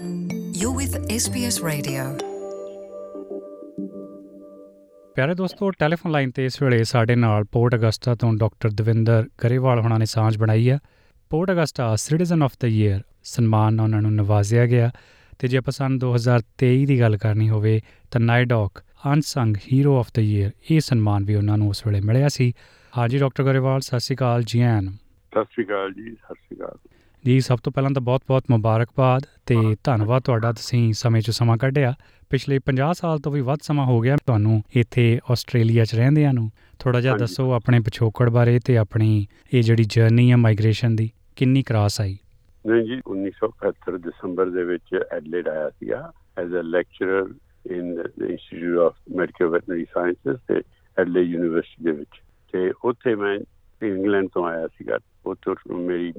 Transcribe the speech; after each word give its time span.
You're 0.00 0.74
with 0.76 0.94
SBS 1.10 1.56
Radio. 1.64 2.02
ਪਿਆਰੇ 5.16 5.34
ਦੋਸਤੋ 5.34 5.70
telephone 5.70 6.12
line 6.12 6.30
ਤੇ 6.30 6.44
ਇਸ 6.44 6.62
ਵੇਲੇ 6.62 6.84
ਸਾਡੇ 6.84 7.16
ਨਾਲ 7.16 7.44
ਪੋਰਟ 7.44 7.74
ਅਗਸਟਾ 7.74 8.14
ਤੋਂ 8.14 8.32
ਡਾਕਟਰ 8.34 8.70
ਦਵਿੰਦਰ 8.70 9.28
ਗਰੇਵਾਲ 9.44 9.80
ਹੋਣਾ 9.80 9.98
ਨੇ 9.98 10.04
ਸਾਂਝ 10.04 10.38
ਬਣਾਈ 10.38 10.70
ਹੈ 10.70 10.78
Port 11.30 11.50
Augusta 11.50 11.96
citizen 11.96 12.42
of 12.42 12.52
the 12.60 12.68
year 12.68 13.02
ਸਨਮਾਨ 13.24 13.74
ਨਾਲ 13.74 13.84
ਉਹਨਾਂ 13.84 14.02
ਨੂੰ 14.02 14.12
ਨਵਾਜ਼ਿਆ 14.14 14.66
ਗਿਆ। 14.66 14.90
ਤੇ 15.38 15.48
ਜੇ 15.48 15.56
ਆਪਾਂ 15.56 15.72
ਸਨ 15.72 15.98
2023 16.04 16.84
ਦੀ 16.86 17.00
ਗੱਲ 17.00 17.16
ਕਰਨੀ 17.16 17.48
ਹੋਵੇ 17.50 17.80
ਤਾਂ 18.10 18.20
NAIDOC 18.20 18.82
unsung 19.12 19.56
hero 19.72 19.98
of 19.98 20.08
the 20.16 20.22
year 20.22 20.50
ਇਹ 20.70 20.80
ਸਨਮਾਨ 20.80 21.24
ਵੀ 21.24 21.34
ਉਹਨਾਂ 21.34 21.58
ਨੂੰ 21.58 21.68
ਉਸ 21.68 21.86
ਵੇਲੇ 21.86 22.00
ਮਿਲਿਆ 22.00 22.28
ਸੀ। 22.28 22.52
ਹਾਂਜੀ 22.98 23.18
ਡਾਕਟਰ 23.18 23.44
ਗਰੇਵਾਲ 23.44 23.80
ਸਤਿ 23.80 24.00
ਸ਼੍ਰੀ 24.00 24.16
ਅਕਾਲ 24.16 24.42
ਜੀ 24.42 24.60
ਆਨ 24.60 24.90
ਸਤਿ 24.90 25.44
ਸ਼੍ਰੀ 25.44 25.64
ਅਕਾਲ 25.64 25.92
ਜੀ 25.92 26.10
ਸਤਿ 26.10 26.34
ਸ਼੍ਰੀ 26.34 26.56
ਅਕਾਲ। 26.56 26.78
ਜੀ 27.26 27.40
ਸਭ 27.40 27.58
ਤੋਂ 27.62 27.72
ਪਹਿਲਾਂ 27.72 27.90
ਤਾਂ 27.90 28.02
ਬਹੁਤ-ਬਹੁਤ 28.02 28.44
ਮੁਬਾਰਕਬਾਦ 28.50 29.22
ਤੇ 29.46 29.76
ਧੰਨਵਾਦ 29.84 30.22
ਤੁਹਾਡਾ 30.22 30.52
ਤੁਸੀਂ 30.52 30.92
ਸਮੇਂ 30.92 31.22
'ਚ 31.22 31.30
ਸਮਾਂ 31.30 31.56
ਕੱਢਿਆ। 31.56 31.94
ਪਿਛਲੇ 32.30 32.58
50 32.58 32.92
ਸਾਲ 32.92 33.18
ਤੋਂ 33.18 33.32
ਵੀ 33.32 33.40
ਵੱਧ 33.40 33.58
ਸਮਾਂ 33.62 33.86
ਹੋ 33.86 34.00
ਗਿਆ 34.00 34.16
ਤੁਹਾਨੂੰ 34.16 34.62
ਇੱਥੇ 34.76 35.20
ਆਸਟ੍ਰੇਲੀਆ 35.30 35.84
'ਚ 35.84 35.94
ਰਹਿੰਦਿਆਂ 35.94 36.34
ਨੂੰ। 36.34 36.50
ਥੋੜਾ 36.78 37.00
ਜਿਹਾ। 37.00 37.16
ਦੱਸੋ 37.16 37.52
ਆਪਣੇ 37.52 37.80
ਪਿਛੋਕੜ 37.80 38.30
ਬਾਰੇ 38.30 38.60
ਤੇ 38.64 38.76
ਆਪਣੀ 38.76 39.26
ਇਹ 39.54 39.62
ਜਿਹੜੀ 39.62 39.84
ਜਰਨੀ 39.84 40.30
ਹੈ 40.30 40.36
ਮਾਈਗ੍ਰੇਸ਼ਨ 40.36 40.96
ਦੀ 40.96 41.10
ਕਿੰਨੀ 41.36 41.62
ਕਰਾਸ 41.62 42.00
ਆਈ? 42.00 42.18
ਨਹੀਂ 42.66 42.82
ਜੀ 42.82 43.00
1971 43.06 43.98
ਦਸੰਬਰ 43.98 44.50
ਦੇ 44.50 44.64
ਵਿੱਚ 44.64 45.00
ਐਡਲੇਡ 45.12 45.48
ਆਇਆ 45.48 45.70
ਸੀਗਾ 45.70 46.12
as 46.38 46.52
a 46.52 46.62
lecturer 46.62 47.34
in 47.70 47.94
the 47.94 48.22
institute 48.22 48.78
of 48.78 48.94
medical 49.16 49.46
veterinary 49.46 49.84
sciences 49.84 50.40
ਤੇ 50.48 50.60
ਐਡਲੇਡ 50.98 51.26
ਯੂਨੀਵਰਸਿਟੀ 51.26 51.84
ਦੇ 51.84 51.90
ਵਿੱਚ। 51.90 52.22
ਤੇ 52.52 52.72
ਉੱਥੇ 52.84 53.14
ਮੈਂ 53.14 53.38
ਇੰਗਲੈਂਡ 53.82 54.28
ਤੋਂ 54.34 54.46
ਆਇਆ 54.46 54.66
ਸੀਗਾ। 54.66 54.98
ਉੱਥੋਂ 55.26 55.54
ਮੇਰੀ 55.72 56.12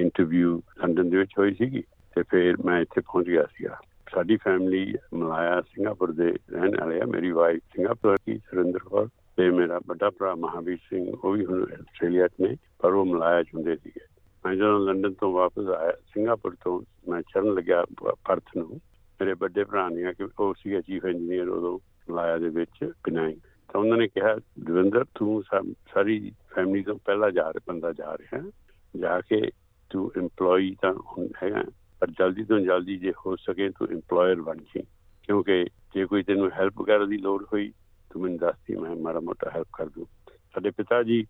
ਇੰਟਰਵਿਊ 0.00 0.56
ਲੰਡਨ 0.56 1.10
ਦੇ 1.10 1.16
ਵਿੱਚ 1.16 1.30
ਹੋਈ 1.38 1.54
ਸੀਗੀ 1.54 1.82
ਤੇ 2.14 2.22
ਫਿਰ 2.22 2.54
ਮੈਂ 2.64 2.80
ਇੱਥੇ 2.80 3.00
ਪਹੁੰਚ 3.00 3.26
ਗਿਆ 3.26 3.44
ਸੀਗਾ। 3.44 3.78
ਸਾਡੀ 4.14 4.36
ਫੈਮਿਲੀ 4.36 4.94
ਮਲਾਇਆ 5.14 5.60
ਸਿੰਗਾਪੁਰ 5.60 6.12
ਦੇ 6.12 6.36
ਰਹਿਣ 6.50 6.80
ਵਾਲੇ 6.80 7.00
ਆ। 7.00 7.04
ਮੇਰੀ 7.04 7.30
ਵਾਈਫ 7.30 7.58
ਸਿੰਗਾਪੁਰ 7.58 8.16
ਦੀ 8.26 8.38
ਸੁਰਿੰਦਰ 8.38 8.78
ਕੌਰ 8.78 9.08
ਤੇ 9.36 9.50
ਮੇਰਾ 9.50 9.80
ਵੱਡਾ 9.86 10.10
ਭਰਾ 10.10 10.34
ਮਹਾਵੀਰ 10.34 10.76
ਸਿੰਘ, 10.76 11.16
ਉਹ 11.24 11.32
ਵੀ 11.32 11.44
ਹੁਣ 11.44 11.62
ਆਸਟ੍ਰੇਲੀਆ 11.62 12.28
'ਚ 12.28 12.32
ਨੇ, 12.40 12.56
ਪਰ 12.78 12.92
ਉਹ 12.92 13.04
ਮਲਾਇਆ 13.04 13.42
'ਚ 13.42 13.46
ਹੁੰਦੇ 13.54 13.76
ਸੀਗੇ। 13.76 14.00
ਮੈਂ 14.46 14.54
ਜਦੋਂ 14.54 14.80
ਲੰਡਨ 14.80 15.12
ਤੋਂ 15.12 15.32
ਵਾਪਸ 15.32 15.66
ਆਇਆ, 15.66 15.92
ਸਿੰਗਾਪੁਰ 15.92 16.56
ਤੋਂ 16.64 16.82
ਮੈਂ 17.10 17.22
ਚੜਨ 17.22 17.54
ਲੱਗਿਆ 17.54 17.84
ਪ- 17.84 18.18
ਪਰਥ 18.28 18.44
ਨੂੰ। 18.56 18.68
ਮੇਰੇ 19.20 19.34
ਵੱਡੇ 19.34 19.64
ਭਰਾ 19.64 19.88
ਨੇ 19.88 20.12
ਕਿ, 20.12 20.28
ਉਹ 20.38 20.54
ਸੀਗਾ 20.54 20.80
ਚੀਫ 20.80 21.04
ਇੰਜੀਨੀਅਰ 21.04 21.48
ਉਦੋਂ 21.48 21.78
ਮਲਾਇਆ 22.12 22.38
ਦੇ 22.38 22.48
ਵਿੱਚ 22.48 22.92
ਪਿਨਾਂਗ 23.04 23.34
ਤਾਂ 23.72 23.80
ਉਹਨਾਂ 23.80 23.96
ਨੇ 23.96 24.08
ਕਿਹਾ, 24.08 24.36
ਦਵਿੰਦਰ, 24.36 25.04
ਤੂੰ 25.14 25.42
ਸਾ- 25.42 25.74
ਸਾਰੀ 25.94 26.32
ਫੈਮਿਲੀ 26.54 26.84
ਤੋਂ 26.84 26.98
ਪਹਿਲਾਂ 27.04 27.30
ਜਾ 27.30 27.52
ਰਿਹਾ, 27.52 27.60
ਬੰਦਾ 27.68 27.92
ਜਾ 27.92 28.16
ਰਿਹਾ 28.16 28.50
ਜਾ 28.96 29.20
ਕੇ 29.20 29.50
ਤੂੰ 29.90 30.12
EMPLOYE 30.18 30.74
ਤਾਂ 30.82 30.94
ਹੁਣ 30.94 31.28
ਹੈਗਾ, 31.42 31.64
ਪਰ 32.00 32.10
ਜਲਦੀ 32.10 32.44
ਤੋਂ 32.44 32.60
ਜਲਦੀ 32.60 32.96
ਜੇ 32.96 33.12
ਹੋ 33.26 33.36
ਸਕੇ 33.36 33.68
ਤੂੰ 33.68 33.88
EMPLOYER 33.88 34.42
ਬਣ 34.42 34.56
ਜੀ 34.56 34.82
ਕਿਉਂਕਿ 35.22 35.64
ਜੇ 35.94 36.06
ਕੋਈ 36.06 36.22
ਤੈਨੂੰ 36.22 36.50
ਹੈਲਪ 36.52 36.82
ਕਰਨ 36.82 37.08
ਦੀ 37.08 37.16
ਲੋੜ 37.16 37.44
ਹੋਈ, 37.52 37.72
ਤੂੰ 38.10 38.22
ਮੈਨੂੰ 38.22 38.38
ਦੱਸਦੀ 38.38 38.76
ਮੈਂ 38.76 38.96
ਮਾੜਾ 38.96 39.20
ਮੋਟਾ 39.20 39.50
ਹੈਲਪ 39.50 39.68
ਕਰ 39.72 39.88
ਦੂੰ। 39.88 40.06
ਸਾਡੇ 40.54 40.70
ਪਿਤਾ 40.70 41.02
ਜੀ 41.02 41.26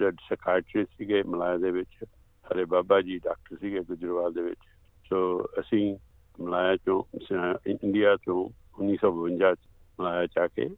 ਜਦ 0.00 0.14
ਸਕਾਇਟਰੀ 0.14 0.84
ਸੀਗੇ 0.84 1.22
ਮਲਾਇਆ 1.22 1.56
ਦੇ 1.56 1.70
ਵਿੱਚ, 1.70 2.04
ਸਾਡੇ 2.48 2.64
ਬਾਬਾ 2.64 3.00
ਜੀ 3.00 3.18
ਡਾਕਟਰ 3.18 3.56
ਸੀਗੇ 3.56 3.80
ਗੁਜਰਵਾਲ 3.80 4.32
ਦੇ 4.32 4.42
ਵਿੱਚ। 4.42 4.60
ਸੋ 5.08 5.46
ਅਸੀਂ 5.60 5.96
ਮਲਾਇਆ 6.40 6.76
ਚੋਂ, 6.76 7.18
ਸ- 7.18 7.66
ਇੰਡੀਆ 7.66 8.16
ਤੋਂ 8.16 8.50
1952 8.82 9.54
ਚ 9.54 9.58
ਮਲਾਇਆ 10.00 10.26
ਚ 10.26 10.38
ਆ 10.38 10.46
ਕੇ 10.46 10.70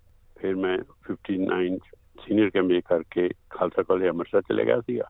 ਫਿਰ 0.45 0.57
ਮੈਂ 0.57 0.79
59 1.09 1.79
ਸੀਨੀਅਰ 2.25 2.51
ਕੈਂਬੇ 2.51 2.81
ਕਰਕੇ 2.81 3.29
ਖਾਲਸਾ 3.51 3.83
ਕਾਲਜ 3.83 4.09
ਅੰਮ੍ਰਿਤਸਰ 4.09 4.41
ਚਲੇ 4.41 4.65
ਗਿਆ 4.65 4.81
ਸੀਗਾ। 4.81 5.05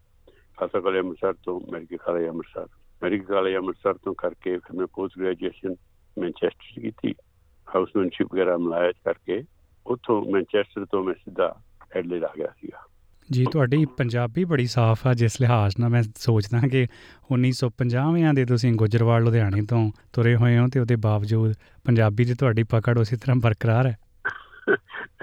ਖਾਲਸਾ 0.57 0.81
ਕਾਲਜ 0.81 0.99
ਅੰਮ੍ਰਿਤਸਰ 0.99 1.33
ਤੋਂ 1.33 1.61
medical 1.73 1.97
college 1.97 2.29
Amritsar. 2.29 2.67
Medical 3.03 3.25
college 3.25 3.57
Amritsar 3.57 3.95
ਤੋਂ 3.95 4.15
ਕਰਕੇ 4.15 4.59
ਫਿਰ 4.59 4.77
ਮੈਂ 4.77 4.87
ਪੋਸਟ 4.87 5.19
ਗ੍ਰੈਜੂਏਸ਼ਨ 5.19 5.75
ਮੈਨਚੈਸਟਰ 6.19 6.73
'ਚ 6.77 6.81
ਕੀਤੀ। 6.81 7.15
ਹਾਊਸਮੈਨਸ਼ਿਪ 7.75 8.35
ਵਗੈਰਾ 8.35 8.57
ਮਲਾਇਆ 8.57 8.93
'ਚ 8.93 8.97
ਕਰਕੇ 9.05 9.45
ਉੱਥੋਂ 9.87 10.33
ਮੈਨਚੈਸਟਰ 10.33 10.85
ਤੋਂ 10.85 11.05
ਮੈਂ 11.05 11.15
ਸਿੱਧਾ 11.15 11.61
ਐਡਲੇਡ 11.97 12.25
ਆ 12.25 12.33
ਗਿਆ 12.37 12.47
ਸੀਗਾ। 12.61 12.87
ਜੀ, 13.31 13.47
ਤੁਹਾਡੀ 13.53 13.85
ਪੰਜਾਬੀ 13.85 14.45
ਬੜੀ 14.45 14.67
ਸਾਫ਼ 14.67 15.07
ਆ 15.07 15.15
ਜਿਸ 15.15 15.41
ਲਿਹਾਜ਼ 15.41 15.75
ਨਾਲ 15.81 15.91
ਮੈਂ 15.91 16.03
ਸੋਚਦਾ 16.03 16.61
ਕਿ 16.69 16.87
1950ਵਿਆਂ 17.33 18.35
ਦੇ 18.35 18.45
ਤੁਸੀਂ 18.45 18.73
ਗੁਜਰਵਾਲ, 18.73 19.25
ਲੁਧਿਆਣੇ 19.25 19.63
ਤੋਂ 19.63 19.91
ਤੁਰੇ 20.13 20.37
ਹੋਏ 20.37 20.59
ਹੋ 20.59 20.69
ਤੇ 20.69 20.81
ਉਹਦੇ 20.81 20.97
ਬਾਵਜੂਦ 20.97 21.55
ਪੰਜਾਬੀ 21.85 22.25
ਦੀ 22.25 22.35
ਤੁਹਾਡੀ 22.35 22.63
ਪਕੜ 22.63 22.99
ਉਸੇ 22.99 23.17
ਤਰ੍ਹਾਂ 23.17 23.37
ਬਰਕਰਾਰ 23.37 23.87
ਹੈ। 23.87 23.97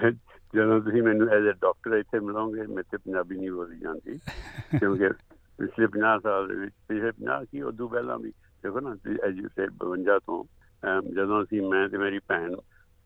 ਜਦੋਂ 0.54 0.80
ਤੁਸੀਂ 0.80 1.02
ਮੈਨੂੰ 1.02 1.28
ਐਜ਼ 1.28 1.48
ਅ 1.48 1.52
ਡਾਕਟਰ 1.52 1.96
ਇੱਥੇ 1.96 2.20
ਮਿਲੋਗੇ 2.20 2.62
ਮੇਰੇ 2.62 2.82
ਤੇ 2.82 2.96
ਪੰਜਾਬੀ 2.96 3.36
ਨਹੀਂ 3.36 3.50
ਬੋਲੀ 3.50 3.78
ਜਾਂਦੀ। 3.78 4.18
ਕਿਉਂਕਿ 4.78 5.08
ਪਿਛਲੇ 5.58 5.86
50 5.86 6.18
ਸਾਲ 6.22 6.48
ਦੇ 6.48 6.54
ਵਿੱਚ 6.54 6.74
ਪਿਛਲੇ 6.88 7.10
50 7.10 7.44
ਕੀ 7.44 7.62
ਉਦੋਂ 7.62 7.88
ਪਹਿਲਾਂ 7.88 8.18
ਵੀ 8.18 8.32
ਦੇਖੋ 8.64 8.80
ਨਾ 8.80 8.96
ਐਜ 9.24 9.38
ਯੂ 9.38 9.48
ਸੇ 9.48 9.66
52 9.84 10.18
ਤੋਂ 10.18 10.44
ਜਦੋਂ 11.14 11.42
ਅਸੀਂ 11.42 11.62
ਮੈਂ 11.62 11.88
ਤੇ 11.88 11.98
ਮੇਰੀ 11.98 12.18
ਭੈਣ 12.18 12.56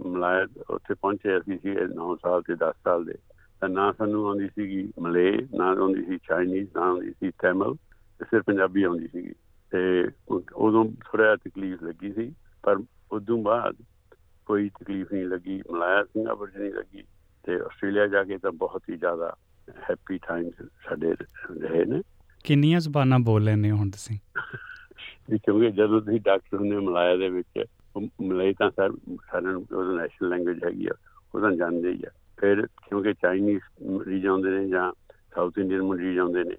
ਮਲਾਇਆ 0.07 0.47
ਉੱਥੇ 0.71 0.95
ਪਹੁੰਚੇ 0.95 1.39
ਅਸੀਂ 1.39 1.59
ਸੀ 1.59 1.71
9 1.71 2.15
ਸਾਲ 2.17 2.43
ਤੇ 2.43 2.55
10 2.55 2.73
ਸਾਲ 2.85 3.05
ਦੇ। 3.05 3.15
ਤਾਂ 3.61 3.69
ਨਾ 3.69 3.93
ਸਾਨੂੰ 3.93 4.27
ਆਉਂਦੀ 4.27 4.49
ਸੀਗੀ 4.49 4.93
ਮਲੇ 5.01 5.47
ਨਾ 5.55 5.65
ਆਉਂਦੀ 5.65 6.05
ਸੀ 6.05 6.19
ਚਾਈਨੀਜ਼ 6.29 6.69
ਨਾ 6.77 6.83
ਆਉਂਦੀ 6.83 7.11
ਸੀ 7.11 7.31
ਤਮਿਲ 7.31 7.75
ਸਿਰ 8.25 8.43
ਪੰਜਾਬੀ 8.43 8.83
ਆਉਂਦੀ 8.83 9.09
ਸੀਗੀ। 9.09 9.33
ਤੇ 9.73 10.09
ਉਦੋਂ 10.55 10.85
ਥੋੜਾ 10.85 11.37
ਤਕਲੀਫ 11.37 11.83
ਲੱਗੀ 11.83 12.13
ਸੀ 12.13 12.35
ਪਰ 12.63 12.77
ਉਦੋਂ 13.13 13.43
ਬਾਅਦ 13.43 13.77
ਕੋਈ 14.47 14.69
ਤਕਲੀਫ 14.69 15.13
ਨਹੀਂ 15.13 15.27
ਲੱਗੀ 15.27 15.63
ਮਲਾਇਆ 15.71 16.03
ਸਿੰਗਾਪੁਰ 16.05 16.51
'ਚ 16.51 16.57
ਨਹੀਂ 16.57 16.73
ਲੱਗੀ 16.73 17.03
ਤੇ 17.45 17.55
ਆਸਟ੍ਰੇਲੀਆ 17.55 18.07
ਜਾ 18.07 18.23
ਕੇ 18.25 18.39
ਤਾਂ 18.39 18.53
ਬਹੁਤ 18.53 18.83
ਹੀ 18.91 18.97
ਜ਼ਿਆਦਾ 18.97 19.35
ਹੈਪੀ 19.91 20.19
ਟਾਈਮਸ 20.19 20.67
ਸਾਡੇ 20.85 21.13
ਰਹੇ 21.63 21.85
ਨੇ। 21.85 22.03
ਕਿੰਨੀਆਂ 22.45 22.81
ਜ਼ੁਬਾਨਾਂ 22.81 23.19
ਬੋਲ 23.19 23.45
ਲੈਂਦੇ 23.45 23.71
ਹੁਣ 23.71 23.91
ਤੁਸੀਂ? 23.91 24.19
ਵੀ 25.31 25.39
ਕਿਉਂਕਿ 25.39 25.71
ਜਦੋਂ 25.71 26.01
ਤੁਸੀਂ 26.01 26.21
ਡਾਕਟਰ 26.21 26.57
ਹੋ 26.57 26.81
ਮਲਾਇਆ 26.81 27.17
ਦੇ 27.17 27.29
ਵਿੱਚ 27.29 27.65
ਮਲਾਈ 28.23 28.53
ਤਾਂ 28.53 28.71
ਸਰ 28.71 28.93
ਸਾਰਿਆਂ 29.31 29.53
ਨੂੰ 29.53 29.67
ਉਹਦਾ 29.73 29.93
ਨੈਸ਼ਨਲ 29.93 30.29
ਲੈਂਗੁਏਜ 30.31 30.65
ਹੈਗੀ 30.65 30.87
ਆ 30.87 30.95
ਉਹ 31.35 31.41
ਤਾਂ 31.41 31.51
ਜਾਣਦੇ 31.53 31.93
ਹੀ 31.93 32.03
ਆ। 32.07 32.11
ਫਿਰ 32.39 32.67
ਕਿਉਂਕਿ 32.67 33.13
ਚਾਈਨੀਜ਼ 33.13 33.63
ਮਰੀਜ਼ 33.91 34.27
ਆਉਂਦੇ 34.27 34.51
ਨੇ 34.51 34.69
ਜਾਂ 34.69 34.93
ਸਾਊਥ 35.35 35.59
ਇੰਡੀਅਨ 35.59 35.83
ਮਰੀਜ਼ 35.83 36.19
ਆਉਂਦੇ 36.19 36.45
ਨੇ 36.45 36.57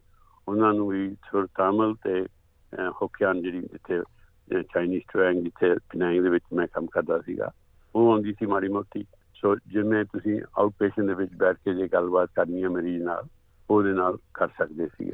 ਉਹਨਾਂ 0.48 0.74
ਨੂੰ 0.74 0.88
ਵੀ 0.88 1.16
ਥੋੜਾ 1.30 1.48
ਤਾਮਿਲ 1.58 1.94
ਤੇ 2.04 2.26
ਹੋਕਿਆਨ 3.02 3.42
ਜਿਹੜੀ 3.42 3.62
ਜਿੱਥੇ 3.62 4.02
ਚਾਈਨੀਜ਼ 4.74 5.04
ਟ੍ਰੈਂਗ 5.12 5.44
ਜਿੱਥੇ 5.44 5.74
ਪਿਨਾਂਗ 5.92 6.22
ਦੇ 6.22 6.30
ਵਿੱਚ 6.30 6.44
ਮੈਂ 6.54 6.68
ਕੰਮ 6.68 6.86
ਕਰਦਾ 6.88 7.20
ਸੀਗਾ। 7.22 7.52
ਉਹ 7.96 8.12
ਆਉਂਦੀ 8.12 8.34
ਸੀ 8.34 8.46
ਮਾੜੀ 8.46 8.68
ਮੋਟੀ। 8.68 9.06
ਸੋ 9.36 9.56
ਜਿਵੇਂ 9.56 10.04
ਤੁਸੀਂ 10.06 10.40
ਆਊਟ 10.60 10.74
ਪੇਸ਼ੈਂਟ 10.80 11.08
ਦੇ 11.08 11.14
ਵਿੱਚ 11.14 11.34
ਬੈਠ 11.34 11.58
ਕੇ 11.66 11.74
ਜੇ 11.74 11.88
ਗੱਲਬਾਤ 11.88 12.30
ਕਰਨੀ 12.36 12.64
ਹੈ 12.64 12.70
ਮਰੀਜ਼ 12.70 13.04
ਨਾਲ 13.04 13.28
ਉਹਦੇ 13.70 13.92
ਨਾਲ 13.94 14.18
ਕਰ 14.34 14.48
ਸਕਦੇ 14.48 14.88
ਸੀਗੇ। 14.88 15.14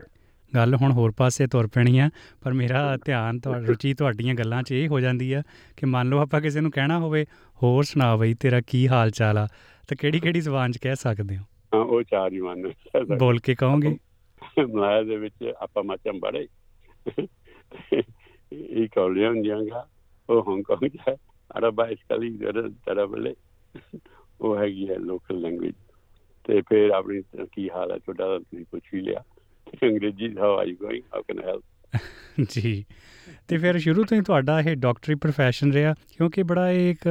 ਗੱਲ 0.56 0.76
ਹੁਣ 0.76 0.92
ਹੋਰ 0.92 1.12
ਪਾਸੇ 1.18 1.48
ਤੁਰ 1.48 1.68
ਪੈਣੀ 1.68 1.98
ਆ 2.00 2.10
ਪਰ 2.44 2.54
ਮੇਰਾ 2.54 2.98
ਧਿਆਨ 3.06 3.40
ਤੁਹਾਡੀ 3.40 3.66
ਰੁਚੀ 3.66 3.94
ਤੁਹਾਡੀਆਂ 3.94 4.36
ਗੱਲਾਂ 4.36 4.62
'ਚ 4.64 4.72
ਇਹ 4.72 4.88
ਹੋ 4.88 5.00
ਜਾਂਦੀ 5.00 5.32
ਆ 5.34 5.42
ਕਿ 5.78 5.86
ਮੰਨ 5.86 6.10
ਲਓ 6.10 6.20
ਆਪਾਂ 6.20 6.42
ਕਿਸੇ 6.42 6.62
ਨੂੰ 6.62 6.72
ਕਹਿਣਾ 6.72 7.00
ਹੋਵੇ 7.00 7.26
ਹੋਰ 7.64 7.84
ਸੁਣਾ 7.84 8.16
ਬਈ 8.16 8.34
ਤੇਰਾ 8.34 8.62
ਕੀ 8.68 8.88
ਹਾਲ 8.88 9.12
ਚਾਲ 9.12 9.38
ਆ? 9.38 9.48
ਤਾਂ 9.88 9.98
ਕਿਹੜੀ 10.00 10.20
ਕਿਹੜੀ 10.20 10.42
ਜ਼ੁਬਾਨ 10.42 10.72
'ਚ 10.72 10.78
ਕਹਿ 10.78 10.96
ਸਕਦੇ 10.96 11.38
ਹੋ? 11.38 11.44
ਹਾਂ 11.74 11.82
ਉਹ 11.82 12.04
ਚਾਰ 12.04 12.34
ਹੀ 12.34 12.42
ਮੰਨ 12.42 12.72
ਬੋਲ 13.20 13.40
ਕੇ 13.40 13.56
ਕਹੋਗੇ। 13.56 13.98
ਮਲਾਇਆ 14.74 15.04
ਦੇ 15.04 15.18
ਵਿੱਚ 15.18 15.54
ਆਪਾਂ 15.62 15.84
ਮਾਚਮ 15.84 16.20
ਬੜੇ 16.20 16.48
ਇਹ 18.52 18.88
ਕੌਲੀਆਂ 18.96 19.30
ਹੁੰਦੀਆਂ 19.30 19.58
ਉਹ 20.30 20.44
ਹਾਂਗਕਾਂਗ 20.50 20.88
ਚ 20.88 21.16
ਹੈ 21.46 21.60
ਅਰਬਾ 21.60 21.88
ਇਸਕਲੀ 21.88 22.30
ਗਰ 22.30 22.70
ਤਰਬਲੇ 22.70 23.36
ਉਹ 24.42 24.58
ਹੈਗੀ 24.58 24.90
ਹੈ 24.90 24.96
ਲੋਕਲ 24.96 25.40
ਲੈਂਗੁਏਜ 25.40 25.74
ਤੇ 26.46 26.62
ਫਿਰ 26.62 26.90
ਆਪਣੀ 26.90 27.22
ਕੀ 27.54 27.70
ਹਾਲ 27.70 27.92
ਹੈ 27.92 27.98
ਤੁਹਾਡਾ 27.98 28.28
ਤਾਂ 28.28 28.40
ਤੁਸੀਂ 28.40 28.66
ਪੁੱਛ 28.72 28.94
ਹੀ 28.94 29.02
ਲਿਆ। 29.02 29.24
ਤੇ 29.72 29.90
ਅੰਗਰੇਜ਼ੀ 29.90 30.38
how 30.38 30.58
are 30.58 30.68
you 30.68 30.76
going 30.76 31.04
how 31.14 31.22
can 31.22 31.40
help 31.40 31.64
ਜੀ। 32.50 32.86
ਤੇ 33.48 33.58
ਫਿਰ 33.58 33.78
ਸ਼ੁਰੂ 33.78 34.04
ਤੋਂ 34.04 34.18
ਹੀ 34.18 34.22
ਤੁਹਾਡਾ 34.22 34.60
ਇਹ 34.60 34.76
ਡਾਕਟਰੀ 34.76 35.16
profession 35.16 35.74
ਰਿਹਾ, 35.74 35.94
ਕਿਉਂਕਿ 35.94 36.44
ਬੜਾ 36.44 36.72
ਇਹ 36.72 36.92
ਇੱਕ 36.92 37.08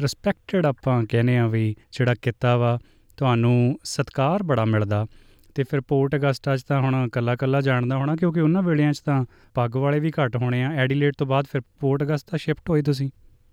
ਰਿਸਪੈਕਟਡ 0.00 0.66
ਆਪਾਂ 0.66 1.04
ਕਹਿੰਦੇ 1.04 1.38
ਆ 1.38 1.46
ਵੀ 1.46 1.74
ਜਿਹੜਾ 1.92 2.14
ਕਿੱਤਾ 2.22 2.56
ਵਾ, 2.56 2.78
ਤੁਹਾਨੂੰ 3.16 3.78
ਸਤਕਾਰ 3.84 4.42
ਬੜਾ 4.42 4.64
ਮਿਲਦਾ। 4.64 5.06
ਤੇ 5.54 5.64
ਫਿਰ 5.64 5.80
ਪੋਰਟ 5.80 6.14
ਅਗਸਟਾ 6.14 6.56
'ਚ 6.56 6.62
ਤਾਂ 6.62 6.80
ਹੁਣ 6.80 7.08
ਕੱਲਾ 7.08 7.36
ਕੱਲਾ 7.36 7.60
ਜਾਣਦਾ 7.60 7.96
ਹੋਣਾ, 7.96 8.16
ਕਿਉਂਕਿ 8.16 8.40
ਉਹਨਾਂ 8.40 8.62
ਵੇਲਿਆਂ 8.62 8.92
'ਚ 8.92 9.00
ਤਾਂ 9.00 9.24
ਪੱਗ 9.54 9.76
ਵਾਲੇ 9.76 10.00
ਵੀ 10.00 10.12
ਘੱਟ 10.22 10.36
ਹੋਣੇ 10.36 10.64
ਆ। 10.64 10.72
ਐਡੀਲੇਡ 10.72 11.14
ਤੋਂ 11.18 11.26
ਬਾਅਦ 11.26 11.46
ਫਿਰ 11.52 11.60
ਪੋਰਟ 11.80 12.02
ਅਗਸਟਾ 12.02 12.36
ਸ਼ਿਫਟ 12.36 12.70
ਹੋਏ 12.70 12.82
ਤੁਸੀਂ। 12.82 13.10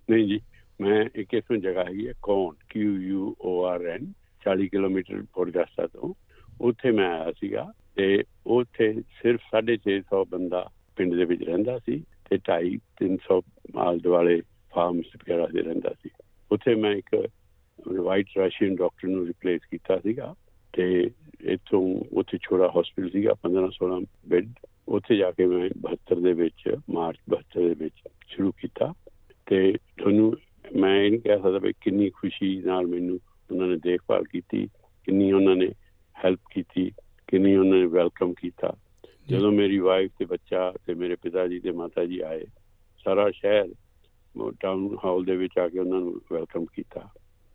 ਨਹੀਂ 0.09 0.27
ਜੀ, 0.27 0.39
ਮੈਂ 0.81 1.06
ਇੱਕ 1.15 1.33
ਇਸਨੂੰ 1.33 1.62
ਜਗ੍ਹਾ 1.62 1.83
ਹੈਗੀ 1.83 2.07
ਹੈ 2.07 2.13
Quorn 2.21 2.56
Q 2.69 2.98
U 2.98 3.36
O 3.42 3.63
R 3.63 3.81
N 3.81 4.13
40 4.45 4.68
kilometre 4.68 5.24
Port Augusta 5.33 5.88
ਤੋਂ। 5.88 6.13
ਉੱਥੇ 6.62 6.92
ਮੈਂ 6.92 7.09
ਆਇਆ 7.09 7.31
ਸੀਗਾ 7.31 7.74
ਤੇ 7.95 8.24
ਉੱਥੇ 8.48 8.94
ਸਿਰਫ 8.94 9.42
650 9.51 10.24
ਬੰਦਾ 10.30 10.69
ਪਿੰਡ 10.95 11.15
ਦੇ 11.15 11.25
ਵਿੱਚ 11.25 11.44
ਰਹਿੰਦਾ 11.44 11.80
ਸੀ 11.80 12.03
ਤੇ 12.30 12.38
2.5 12.38 12.77
300 13.03 13.42
ਆਲ 13.77 14.00
ਦੁਆਲੇ 14.00 14.42
ਫਾਰਮ 14.75 15.01
ਸਪੀਅਰਾ 15.01 15.48
ਦੇ 15.48 15.62
ਰਹਿੰਦਾ 15.62 15.94
ਸੀ। 16.04 16.09
ਉੱਥੇ 16.51 16.75
ਮੈਂ 16.75 16.92
ਇੱਕ 16.92 17.27
ਵਾਈਟ 17.88 18.27
ਰਸ਼ੀਅਨ 18.38 18.75
ਡਾਕਟਰ 18.75 19.07
ਨੂੰ 19.07 19.27
ਰਿਪਲੇਸ 19.27 19.62
ਕੀਤਾ 19.71 20.00
ਸੀਗਾ 20.00 20.36
ਤੇ 20.74 21.12
ਇਥੋਂ 21.45 22.04
ਉੱਥੇ 22.13 22.38
ਛੋੜਾ 22.42 22.71
ਹਸਪੀਟਲ 22.80 23.09
ਸੀਗਾ 23.09 23.36
15 23.47 23.69
16 23.71 24.04
ਬੈੱਡ 24.27 24.54
ਉੱਥੇ 24.88 25.15
ਜਾ 25.15 25.31
ਕੇ 25.31 25.45
ਮੈਂ 25.45 25.69
72 25.89 26.21
ਦੇ 26.21 26.33
ਵਿੱਚ, 26.33 26.75
ਮਾਰਚ 26.89 27.18
72 27.36 27.68
ਦੇ 27.68 27.74
ਵਿੱਚ 27.74 28.09
ਸ਼ੁਰੂ 28.27 28.51
ਕੀਤਾ 28.51 28.94
ਤੇ 29.45 29.71
ਤੁਹਾਨੂੰ 29.71 30.38
ਮੈਂ 30.75 31.04
ਇਹ 31.04 31.12
ਨਹੀਂ 31.12 31.21
ਕਹਿ 31.21 31.38
ਸਕਦਾ 31.51 31.68
ਵੀ 31.68 31.74
ਕਿੰਨੀ 31.81 32.09
ਖੁਸ਼ੀ 32.09 32.62
ਨਾਲ 32.65 32.88
ਮੈਨੂੰ 32.88 33.19
ਉਹਨਾਂ 33.51 33.68
ਨੇ 33.68 33.75
ਦੇਖਭਾਲ 33.75 34.24
ਕੀਤੀ 34.24 34.68
ਕਿੰਨੀ 35.07 35.31
ਉਹਨਾਂ 35.31 35.56
ਨੇ 35.56 35.68
ਹੈਲਪ 36.25 36.39
ਕੀਤੀ 36.53 36.92
ਕਿੰਨੀ 37.27 37.56
ਉਹਨਾਂ 37.56 37.77
ਨੇ 37.77 37.86
ਵੈਲਕਮ 37.86 38.33
ਕੀਤਾ। 38.33 38.77
ਜਦੋਂ 39.30 39.51
ਮੇਰੀ 39.51 39.77
ਵਾਈਫ 39.80 40.12
ਤੇ 40.19 40.25
ਬੱਚਾ 40.25 40.71
ਤੇ 40.86 40.94
ਮੇਰੇ 40.94 41.15
ਪਿਤਾ 41.15 41.48
ਜੀ 41.48 41.59
ਤੇ 41.59 41.71
ਮਾਤਾ 41.71 42.06
ਜੀ 42.06 42.19
ਆਏ 42.19 42.45
ਸਾਰਾ 43.06 43.31
ਸ਼ਹਿਰ 43.31 43.68
ਟਾਊਨ 44.59 44.98
ਹਾਲ 45.06 45.24
ਦੇ 45.24 45.36
ਵਿੱਚ 45.36 45.57
ਆ 45.59 45.68
ਕੇ 45.68 45.80
ਉਹਨਾਂ 45.80 46.00
ਨੂੰ 46.00 46.21
ਵੈਲਕਮ 46.31 46.65
ਕੀਤਾ। 46.65 47.09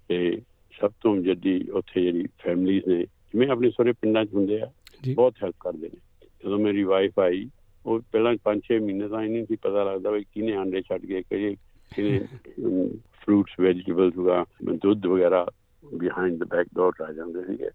ਤੇ 0.09 0.41
ਸਭ 0.81 0.93
ਤੋਂ 1.03 1.17
ਜੱਦੀ 1.17 1.69
ਉੱਥੇ 1.71 2.03
ਜਿਹੜੀ 2.03 2.25
ਫੈਮਲੀਆਂ 2.43 2.89
ਨੇ 2.89 3.03
ਜਿਵੇਂ 3.03 3.49
ਆਪਣੇ 3.49 3.71
ਸਾਰੇ 3.71 3.93
ਪਿੰਡਾਂ 3.93 4.25
'ਚ 4.25 4.35
ਹੁੰਦੇ 4.35 4.61
ਆ 4.61 4.71
ਬਹੁਤ 5.15 5.35
ਹੈਲਪ 5.43 5.55
ਕਰਦੇ 5.61 5.89
ਨੇ। 5.89 6.29
ਜਦੋਂ 6.45 6.59
ਮੇਰੀ 6.59 6.83
ਵਾਈਫ 6.83 7.19
ਆਈ 7.19 7.49
ਉਹ 7.87 8.01
ਪਹਿਲਾਂ 8.13 8.35
5-6 8.45 8.81
ਮਹੀਨੇ 8.83 9.09
ਤਾਂ 9.09 9.23
ਇਹ 9.23 9.31
ਨਹੀਂ 9.31 9.45
ਸੀ 9.45 9.57
ਪਤਾ 9.57 9.85
ਲੱਗਦਾ 9.85 10.11
ਵੀ 10.11 10.25
ਕਿਹਨੇ 10.25 10.53
ਆਂਡੇ 10.53 10.83
ਛੱਡ 10.83 11.07
ਕੇ 11.07 11.23
ਕਿਹੜੇ 11.23 11.57
ਕਿਹਨੇ 11.95 12.89
ਫਰੂਟਸ 13.21 13.61
ਵੈਜੀਟੇਬਲਸ 13.61 14.17
ਵਗਾ 14.17 14.45
ਦੁੱਧ 14.83 15.07
ਵਗੈਰਾ 15.07 15.47
ਬਿਹਾਈਂਡ 15.85 16.39
ਦ 16.39 16.49
ਬੈਕ 16.49 16.67
ਡੋਰ 16.75 17.03
ਆ 17.03 17.13
ਜਾਂਦੇ 17.13 17.45
ਸੀਗੇ। 17.45 17.71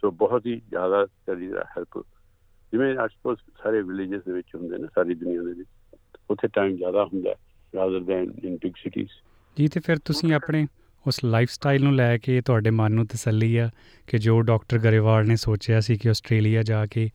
ਸੋ 0.00 0.10
ਬਹੁਤ 0.10 0.46
ਹੀ 0.46 0.60
ਜ਼ਿਆਦਾ 0.70 1.04
ਤਰੀ 1.26 1.48
ਦਾ 1.48 1.64
ਹੈਲਪ 1.76 1.98
ਜਿਵੇਂ 2.72 2.94
ਅੱਜ 3.04 3.10
ਸਪੋਜ਼ 3.10 3.38
ਸਾਰੇ 3.62 3.80
ਵਿਲੇजेस 3.82 4.22
ਦੇ 4.26 4.32
ਵਿੱਚ 4.32 4.54
ਹੁੰਦੇ 4.54 4.78
ਨੇ, 4.78 4.88
ਸਾਰੀ 4.94 5.14
ਦੁਨੀਆ 5.14 5.42
ਦੇ 5.42 5.52
ਵਿੱਚ। 5.52 5.68
ਉੱਥੇ 6.30 6.48
ਟਾਈਮ 6.48 6.76
ਜ਼ਿਆਦਾ 6.76 7.04
ਹੁੰਦਾ 7.04 7.34
rather 7.74 8.00
than 8.00 8.32
in 8.44 8.56
big 8.56 8.72
cities 8.76 9.08
ਜੀ, 9.56 9.68
ਤੇ 9.68 9.80
ਫਿਰ 9.80 9.98
ਤੁਸੀਂ 10.04 10.32
ਆਪਣੇ 10.34 10.66
ਉਸ 11.06 11.24
ਲਾਈਫ 11.24 11.50
ਸਟਾਈਲ 11.50 11.82
ਨੂੰ 11.84 11.94
ਲੈ 11.94 12.16
ਕੇ 12.18 12.40
ਤੁਹਾਡੇ 12.40 12.70
ਮਨ 12.70 12.92
ਨੂੰ 12.92 13.06
ਤਸੱਲੀ 13.06 13.56
ਆ 13.56 13.70
ਕਿ 14.06 14.18
ਜੋ 14.18 14.40
ਡਾਕਟਰ 14.42 14.78
ਗਰੇਵਾਲ 14.78 15.26
ਨੇ 15.26 15.36
ਸੋਚਿਆ 15.36 15.80
ਸੀ 15.80 15.96
ਕਿ 15.96 16.08
ਆਸਟ੍ਰੇਲੀਆ 16.08 16.62
ਜਾ 16.62 16.86
ਕੇ 16.86 17.08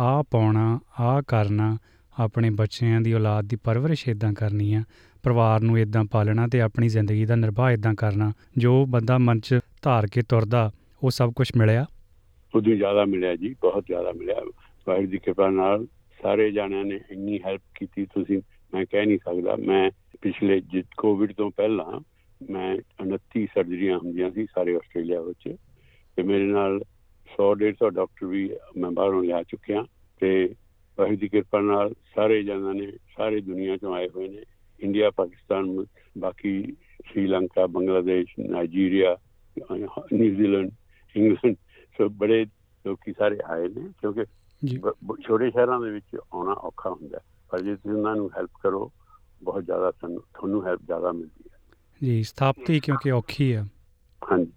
ਆ 0.00 0.22
ਪਾਉਣਾ, 0.22 0.80
ਆ 1.00 1.20
ਕਰਨਾ 1.20 1.76
ਆਪਣੇ 2.18 2.50
ਬੱਚਿਆਂ 2.50 3.00
ਦੀ 3.00 3.12
ਔਲਾਦ 3.12 3.44
ਦੀ 3.44 3.56
ਪਰਵਰਿਸ਼ 3.56 4.08
ਇਦਾਂ 4.08 4.32
ਕਰਨੀ 4.32 4.74
ਆ। 4.74 4.82
ਪਰਿਵਾਰ 5.22 5.60
ਨੂੰ 5.60 5.78
ਇਦਾਂ 5.78 6.04
ਪਾਲਣਾ 6.04 6.48
ਤੇ 6.48 6.60
ਆਪਣੀ 6.60 6.88
ਜ਼ਿੰਦਗੀ 6.88 7.24
ਦਾ 7.24 7.34
ਨਿਰਵਾਹ 7.36 7.72
ਇਦਾਂ 7.72 7.94
ਕਰਨਾ, 7.94 8.32
ਜੋ 8.58 8.86
ਬੰਦਾ 8.86 9.18
ਮਨ 9.18 9.40
'ਚ 9.40 9.60
ਧਾਰ 9.82 10.06
ਕੇ 10.06 10.22
ਤੁਰਦਾ, 10.22 10.70
ਉਹ 11.02 11.10
ਸਭ 11.10 11.32
ਕੁਝ 11.32 11.50
ਮਿਲਿਆ? 11.56 11.86
ਉਦੋਂ 12.54 12.76
ਜ਼ਿਆਦਾ 12.76 13.04
ਮਿਲਿਆ 13.04 13.36
ਜੀ, 13.36 13.54
ਬਹੁਤ 13.60 13.84
ਜ਼ਿਆਦਾ 13.86 14.12
ਮਿਲਿਆ। 14.12 14.36
ਵਾਹਿਗੁਰੂ 14.88 15.10
ਦੀ 15.10 15.18
ਕਿਰਪਾ 15.18 15.50
ਨਾਲ 15.50 15.86
ਸਾਰੇ 16.22 16.50
ਜਾਣਿਆਂ 16.50 16.84
ਨੇ 16.84 17.00
ਇੰਨੀ 17.10 17.40
ਹੈਲਪ 17.46 17.62
ਕੀਤੀ 17.74 18.06
ਤੁਸੀਂ, 18.06 18.42
ਮੈਂ 18.74 18.84
ਕਹਿ 18.90 19.06
ਨਹੀਂ 19.06 19.18
ਸਕਦਾ। 19.18 19.56
ਮੈਂ 19.56 19.90
ਪਿਛਲੇ 20.22 20.60
ਜਿ 20.60 20.82
ਕੋਵਿਡ 20.96 21.32
ਤੋਂ 21.32 21.50
ਪਹਿਲਾਂ 21.50 22.00
ਮੈਂ 22.50 22.76
29 23.02 23.46
ਸਰਜਰੀਆਂ 23.46 23.98
ਹੁੰਦੀਆਂ 23.98 24.30
ਸੀ 24.30 24.46
ਸਾਰੇ 24.46 24.76
ਆਸਟ੍ਰੇਲੀਆ 24.76 25.20
ਵਿੱਚ 25.20 25.56
ਤੇ 26.16 26.22
ਮੇਰੇ 26.22 26.44
ਨਾਲ 26.44 26.80
100 27.26 27.54
150 27.54 27.90
ਡਾਕਟਰ 27.90 28.26
ਵੀ 28.26 28.50
ਮੈਂ 28.76 28.90
ਬਾਹਰੋਂ 28.90 29.24
ਲਿਆ 29.24 29.42
ਚੁੱਕਿਆ 29.42 29.84
ਤੇ 30.20 30.54
ਵਾਹਿਗੁਰੂ 31.00 31.20
ਦੀ 31.20 31.28
ਕਿਰਪਾ 31.28 31.60
ਨਾਲ 31.60 31.94
ਸਾਰੇ 32.14 32.42
ਜਨਾਂ 32.42 32.74
ਨੇ 32.74 32.92
ਸਾਰੇ 33.16 33.40
ਦੁਨੀਆ 33.40 33.76
ਤੋਂ 33.76 33.94
ਆਏ 33.94 34.08
ਹੋਏ 34.08 34.28
ਨੇ। 34.28 34.42
ਇੰਡੀਆ 34.80 35.10
ਪਾਕਿਸਤਾਨ 35.10 35.84
ਬਾਕੀ 36.18 36.72
Sri Lanka 37.06 37.66
Bangladesh 37.66 38.34
Nigeria 38.40 39.16
New Zealand 40.12 40.70
England 41.16 41.56
so 41.98 42.08
ਬੜੇ 42.08 42.46
ਲੋਕੀ 42.86 43.12
ਸਾਰੇ 43.12 43.38
ਆਏ 43.44 43.68
ਨੇ 43.68 43.92
ਕਿਉਂਕਿ 44.00 44.24
ਛੋਟੇ 45.26 45.50
ਸ਼ਹਿਰਾਂ 45.50 45.80
ਦੇ 45.80 45.90
ਵਿੱਚ 45.90 46.16
ਆਉਣਾ 46.32 46.52
ਔਖਾ 46.52 46.90
ਹੁੰਦਾ 46.90 47.20
ਪਰ 47.50 47.62
ਜੇ 47.62 47.76
ਤੁਸੀਂ 47.76 47.96
ਉਹਨਾਂ 47.96 48.16
ਨੂੰ 48.16 48.30
ਹੈਲਪ 48.36 48.50
ਕਰੋ 48.62 48.92
ਬਹੁਤ 49.42 49.64
ਜ਼ਿਆਦਾ 49.64 49.90
ਤੁਹਾਨੂੰ 49.90 50.66
ਹੈਲਪ 50.66 50.80
ਜ਼ਿਆਦਾ 50.82 51.12
ਮਿਲਦੀ 51.12 51.48
ਹੈ। 51.52 51.58
ਜੀ 52.02 52.22
ਸਥਾਪਤੀ 52.22 52.80
ਕਿਉਂਕਿ 52.80 53.10
ਔਖੀ 53.10 53.54
ਹੈ। 53.54 53.64
ਹਾਂਜੀ। 54.22 54.52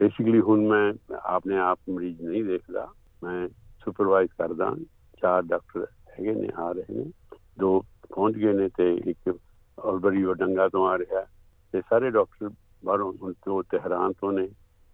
ਬੇਸਿਕਲੀ 0.00 0.40
ਹੁਣ 0.40 0.66
ਮੈਂ 0.66 0.92
ਆਪਣੇ 1.22 1.58
ਆਪ 1.58 1.80
ਮਰੀਜ਼ 1.90 2.22
ਨਹੀਂ 2.22 2.44
ਦੇਖਦਾ 2.44 2.92
ਮੈਂ 3.24 3.48
ਸੁਪਰਵਾਈਜ਼ 3.84 4.30
ਕਰਦਾ। 4.38 4.76
ਚਾਰ 5.22 5.42
ਡਾਕਟਰ 5.42 5.86
ਹੈਗੇ 6.10 6.34
ਨੇ, 6.34 6.48
ਆ 6.58 6.72
ਰਹੇ 6.72 6.94
ਨੇ। 6.94 7.12
ਦੋ 7.60 7.80
ਪਹੁੰਚ 8.14 8.36
ਗਏ 8.36 8.52
ਨੇ 8.52 8.68
ਤੇ 8.68 9.00
ਇੱਕ 9.06 9.38
ਆਲਬਰੀ 9.86 10.24
ਵਡੰਗਾ 10.24 10.68
ਤੋਂ 10.68 10.88
ਆ 10.88 10.98
ਰਿਹਾ। 10.98 11.26
ਤੇ 11.72 11.80
ਸਾਰੇ 11.80 12.10
ਡਾਕਟਰ 12.10 12.50
ਬਾਹਰੋਂ 12.84 13.12
ਹੁਣ 13.22 13.32
ਤੋਂ 13.32 13.62
ਤਹਿਰਾਨ 13.62 14.12
ਤੋਂ 14.12 14.32
ਨੇ, 14.32 14.48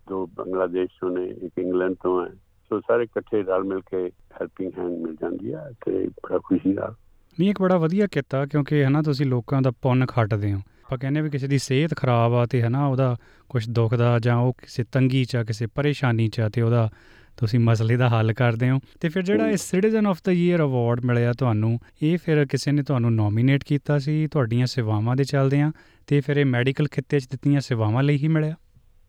ਦੋ 0.09 0.27
ਬੰਗਲਾਦੇਸ਼ 0.27 0.91
ਤੋਂ 1.01 1.11
ਨੇ, 1.11 1.25
ਇੱਕ 1.25 1.55
ਇੰਗਲੈਂਡ 1.59 1.95
ਤੋਂ 2.03 2.27
ਹੈ। 2.27 2.31
ਸੋ 2.69 2.81
ਸਾਰੇ 2.81 3.05
ਇਕੱਠੇ 3.05 3.43
ਰਲ 3.43 3.65
ਮਿਲ 3.65 3.81
ਕੇ 3.81 4.07
ਹੈਲਪਿੰਗ 4.07 4.73
ਹੈਂਡ 4.79 4.93
ਮਿਲ 4.93 5.15
ਜਾਂਦੀ 5.15 5.55
ਹੈ 5.55 5.71
ਤੇ 5.87 6.09
ਬੜਾ 6.09 6.39
ਖੁਸ਼ੀ 6.45 6.73
ਨਾਲ। 6.73 6.95
ਨਹੀਂ, 7.41 7.51
ਇੱਕ 7.51 7.63
ਬੜਾ 7.63 7.77
ਵਧੀਆ 7.77 8.07
ਕੀਤਾ 8.07 8.47
ਕਿਉਂਕਿ 8.47 8.85
ਹਨਾ 8.85 9.03
ਤੁਸੀਂ 9.03 9.27
ਲੋਕਾਂ 9.27 9.63
ਦਾ 9.63 9.71
ਪੁੰਨ 9.71 10.07
ਖੱਟਦੇ 10.07 10.53
ਹੋ। 10.53 10.59
ਆਪਾਂ 10.85 10.99
ਕਹਿੰਦੇ 10.99 11.21
ਵੀ 11.21 11.31
ਕਿਸੇ 11.31 11.47
ਦੀ 11.47 11.59
ਸਿਹਤ 11.59 11.95
ਖਰਾਬ 11.97 12.35
ਆ 12.35 12.47
ਤੇ 12.47 12.63
ਹਨਾ 12.63 12.87
ਉਹਦਾ 12.87 13.17
ਕੁਝ 13.49 13.69
ਦੁੱਖ 13.69 13.95
ਦਾ 13.95 14.19
ਜਾਂ 14.19 14.37
ਉਹ 14.37 14.53
ਕਿਸੇ 14.53 14.85
ਤੰਗੀ 14.93 15.25
ਚ 15.25 15.37
ਆ, 15.37 15.45
ਕਿਸੇ 15.45 15.67
ਪਰੇਸ਼ਾਨੀ 15.67 16.29
ਚ 16.29 16.41
ਆ 16.41 16.49
ਤੇ 16.49 16.63
ਉਹਦਾ 16.63 16.91
ਤੁਸੀਂ 17.37 17.61
ਮਸਲੇ 17.61 17.97
ਦਾ 17.97 18.09
ਹੱਲ 18.09 18.33
ਕਰਦੇ 18.33 18.71
ਹੋ। 18.71 18.81
ਤੇ 19.01 19.09
ਫਿਰ 19.09 19.23
ਜਿਹੜਾ 19.23 19.51
ਇਹ 19.51 19.57
citizen 19.57 20.07
of 20.07 20.19
the 20.25 20.33
year 20.33 20.63
award 20.63 21.05
ਮਿਲਿਆ 21.05 21.33
ਤੁਹਾਨੂੰ, 21.33 21.79
ਇਹ 22.03 22.19
ਫਿਰ 22.19 22.47
ਕਿਸੇ 22.47 22.73
ਨੇ 22.73 22.83
ਤੁਹਾਨੂੰ 22.83 23.13
ਨੋਮੀਨੇਟ 23.15 23.65
ਕੀਤਾ 23.65 23.99
ਸੀ, 23.99 24.27
ਤੁਹਾਡੀਆਂ 24.27 24.67
ਸੇਵਾਵਾਂ 24.67 25.17
ਦੇ 25.17 25.25
ਚੱਲਦੇ 25.25 25.61
ਆ 25.61 25.73
ਤੇ 26.07 26.21
ਫਿਰ 26.21 26.37
ਇਹ 26.37 26.45
ਮੈਡੀਕਲ 26.45 26.87
ਖਿੱਤੇ 26.93 27.21
'ਚ 27.21 27.29
ਦਿੱਤੀਆਂ 27.31 27.61
ਸੇਵਾਵਾਂ 27.61 28.03
ਲਈ 28.03 28.17
ਹੀ 28.17 28.29
ਮਿਲਿਆ। 28.29 28.55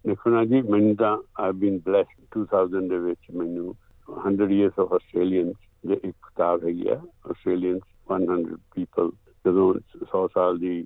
ਦੇਖੋ 0.06 0.30
ਨਾ 0.30 0.45
ਜੀ, 0.45 0.62
ਮੈਨੂੰ 0.62 0.95
ਤਾਂ 0.95 1.18
ਆਈ 1.42 1.51
ਬੀਨ 1.51 1.77
ਬlesed 1.77 2.25
2000 2.38 2.89
ਦੇ 2.89 2.98
ਵਿੱਚ 2.98 3.19
ਮੈਨੂੰ 3.36 3.75
100 4.07 4.51
ਇਅਰਸ 4.51 4.80
ਆਫ 4.80 4.94
ਆਸਟ੍ਰੇਲੀਅਨਸ 4.94 5.56
ਦੇ 5.88 5.94
ਇੱਕ 5.94 6.16
ਕਿਤਾਬ 6.27 6.63
ਹੈਗੀ 6.63 6.88
ਆ 6.88 7.01
ਆਸਟ੍ਰੇਲੀਅਨਸ 7.30 7.81
100 8.12 8.44
ਪੀਪਲ 8.75 9.12
ਜਦੋਂ 9.48 9.74
100 10.04 10.27
ਸਾਲ 10.27 10.57
ਦੀ 10.57 10.86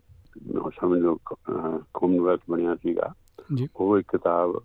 ਸਮਝ 0.80 1.02
ਕਾਮਨਵੈਲਥ 1.94 2.42
ਬਣਿਆ 2.50 2.76
ਸੀਗਾ। 2.76 3.14
ਉਹ 3.76 3.98
ਇੱਕ 4.00 4.08
ਕਿਤਾਬ 4.12 4.62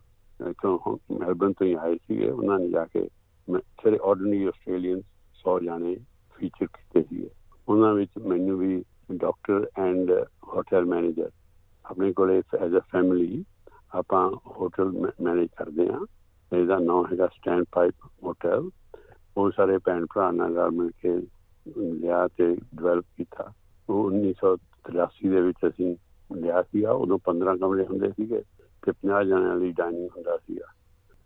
ਇਥੋਂ 0.51 0.97
ਮੈਲਬਨ 1.21 1.53
ਤੋਂ 1.53 1.67
ਹੀ 1.67 1.75
ਆਏ 1.81 1.97
ਸੀਗੇ। 1.97 2.31
ਉਹਨਾਂ 2.31 2.59
ਨੇ 2.59 2.69
ਜਾ 2.71 2.85
ਕੇ 2.85 3.09
ਸਾਰੇ 3.55 3.99
ਆਰਡੀਨਰੀ 4.05 4.45
ਆਸਟ੍ਰੇਲੀਅਨਸ 4.45 5.05
100 5.45 5.59
ਜਾਣੇ 5.65 5.97
ਫੀਚਰ 6.37 6.67
ਕੀਤੇ 6.67 7.03
ਸੀਗੇ। 7.03 7.31
ਉਹਨਾਂ 7.69 7.93
ਵਿੱਚ 7.95 8.19
ਮੈਨੂੰ 8.27 8.59
ਵੀ 8.59 8.83
ਡਾਕਟਰ 9.13 9.67
ਐਂਡ 9.79 10.11
ਹੋਟਲ 10.49 10.85
ਮੈਨੇਜਰ 10.85 11.31
ਆਪਣੇ 11.85 12.13
ਕੋਲੇ 12.13 12.43
ਐਜ਼ 12.61 12.77
ਅ 12.77 12.81
ਫੈਮਿਲੀ 12.93 13.45
ਆਪਾਂ 13.95 14.31
ਹੋਟਲ 14.47 14.93
ਮੈਨੇਜ 15.21 15.49
ਕਰਦੇ 15.57 15.89
ਆ 15.89 15.99
ਇਹਦਾ 16.53 16.79
ਨਾਮ 16.79 17.07
ਹੈਗਾ 17.13 17.27
ਸਟੈਂਡ 17.27 17.65
ਪਾਈਪ 17.73 18.09
ਹੋਟਲ 18.25 18.71
ਉਹ 19.37 19.51
ਸਾਰੇ 19.51 19.79
ਭੈਣ 19.85 20.07
ਭਰਾ 20.15 20.31
ਨਾਲ 20.31 20.71
ਮਿਲ 20.71 20.91
ਕੇ 21.03 21.17
ਲਿਆ 21.77 22.27
ਤੇ 22.29 22.55
ਡਿਵੈਲਪ 22.55 23.05
ਕੀਤਾ। 23.17 23.53
1983 23.91 25.29
ਦੇ 25.29 25.41
ਵਿੱਚ 25.41 25.59
ਅਸੀਂ 25.69 25.97
ਲਿਆ 26.37 26.63
ਸੀਗਾ 26.63 26.91
ਉਦੋਂ 26.91 27.19
15 27.25 27.57
ਕਮਰੇ 27.61 27.85
ਹੁੰਦੇ 27.85 28.11
ਸੀਗੇ 28.11 28.43
ਤੇ 28.83 28.93
50 28.93 29.25
ਜਣਿਆਂ 29.25 29.57
ਲਈ 29.57 29.73
ਡਾਈਨਿੰਗ 29.73 30.09
ਹੁੰਦਾ 30.17 30.37
ਸੀਗਾ। 30.37 30.73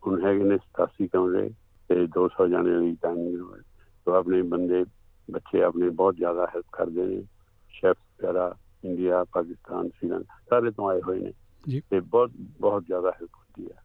ਹੁਣ 0.06 0.24
ਹੈਗੇ 0.24 0.44
ਨੇ 0.44 0.54
87 0.54 1.06
ਕਮਰੇ 1.06 1.50
ਤੇ 1.88 2.04
200 2.04 2.48
ਜਣਿਆਂ 2.48 2.80
ਲਈ 2.80 2.92
ਡਾਈਨਿੰਗ 2.92 3.36
ਰੂਮ 3.36 3.56
ਤੋਂ 4.04 4.14
ਆਪਣੇ 4.14 4.42
ਬੰਦੇ 4.42 4.84
ਬੱਚੇ 5.30 5.62
ਆਪਣੇ 5.62 5.90
ਬਹੁਤ 5.90 6.16
ਜ਼ਿਆਦਾ 6.16 6.46
ਹੈਲਪ 6.46 6.64
ਕਰਦੇ 6.72 7.06
ਨੇ। 7.06 7.22
ਸ਼ੈਫ 7.70 7.96
ਵਗੈਰਾ 7.96 8.54
ਇੰਡੀਆ 8.84 9.24
ਪਾਕਿਸਤਾਨ 9.24 9.88
ਸ੍ਰੀਲੰਕਾ 9.88 10.40
ਸਾਰੇ 10.50 10.70
ਤੋਂ 10.70 10.90
ਆਏ 10.90 11.00
ਹੋਏ 11.00 11.20
ਨੇ। 11.20 11.32
ਜੀ। 11.68 11.82
ਤੇ 11.90 12.00
ਬਹੁਤ 12.00 12.30
ਬਹੁਤ 12.38 12.86
ਜ਼ਿਆਦਾ 12.86 13.10
ਹੈਲਪ 13.10 13.30
ਹੁੰਦੀ 13.34 13.72
ਹੈ। 13.72 13.78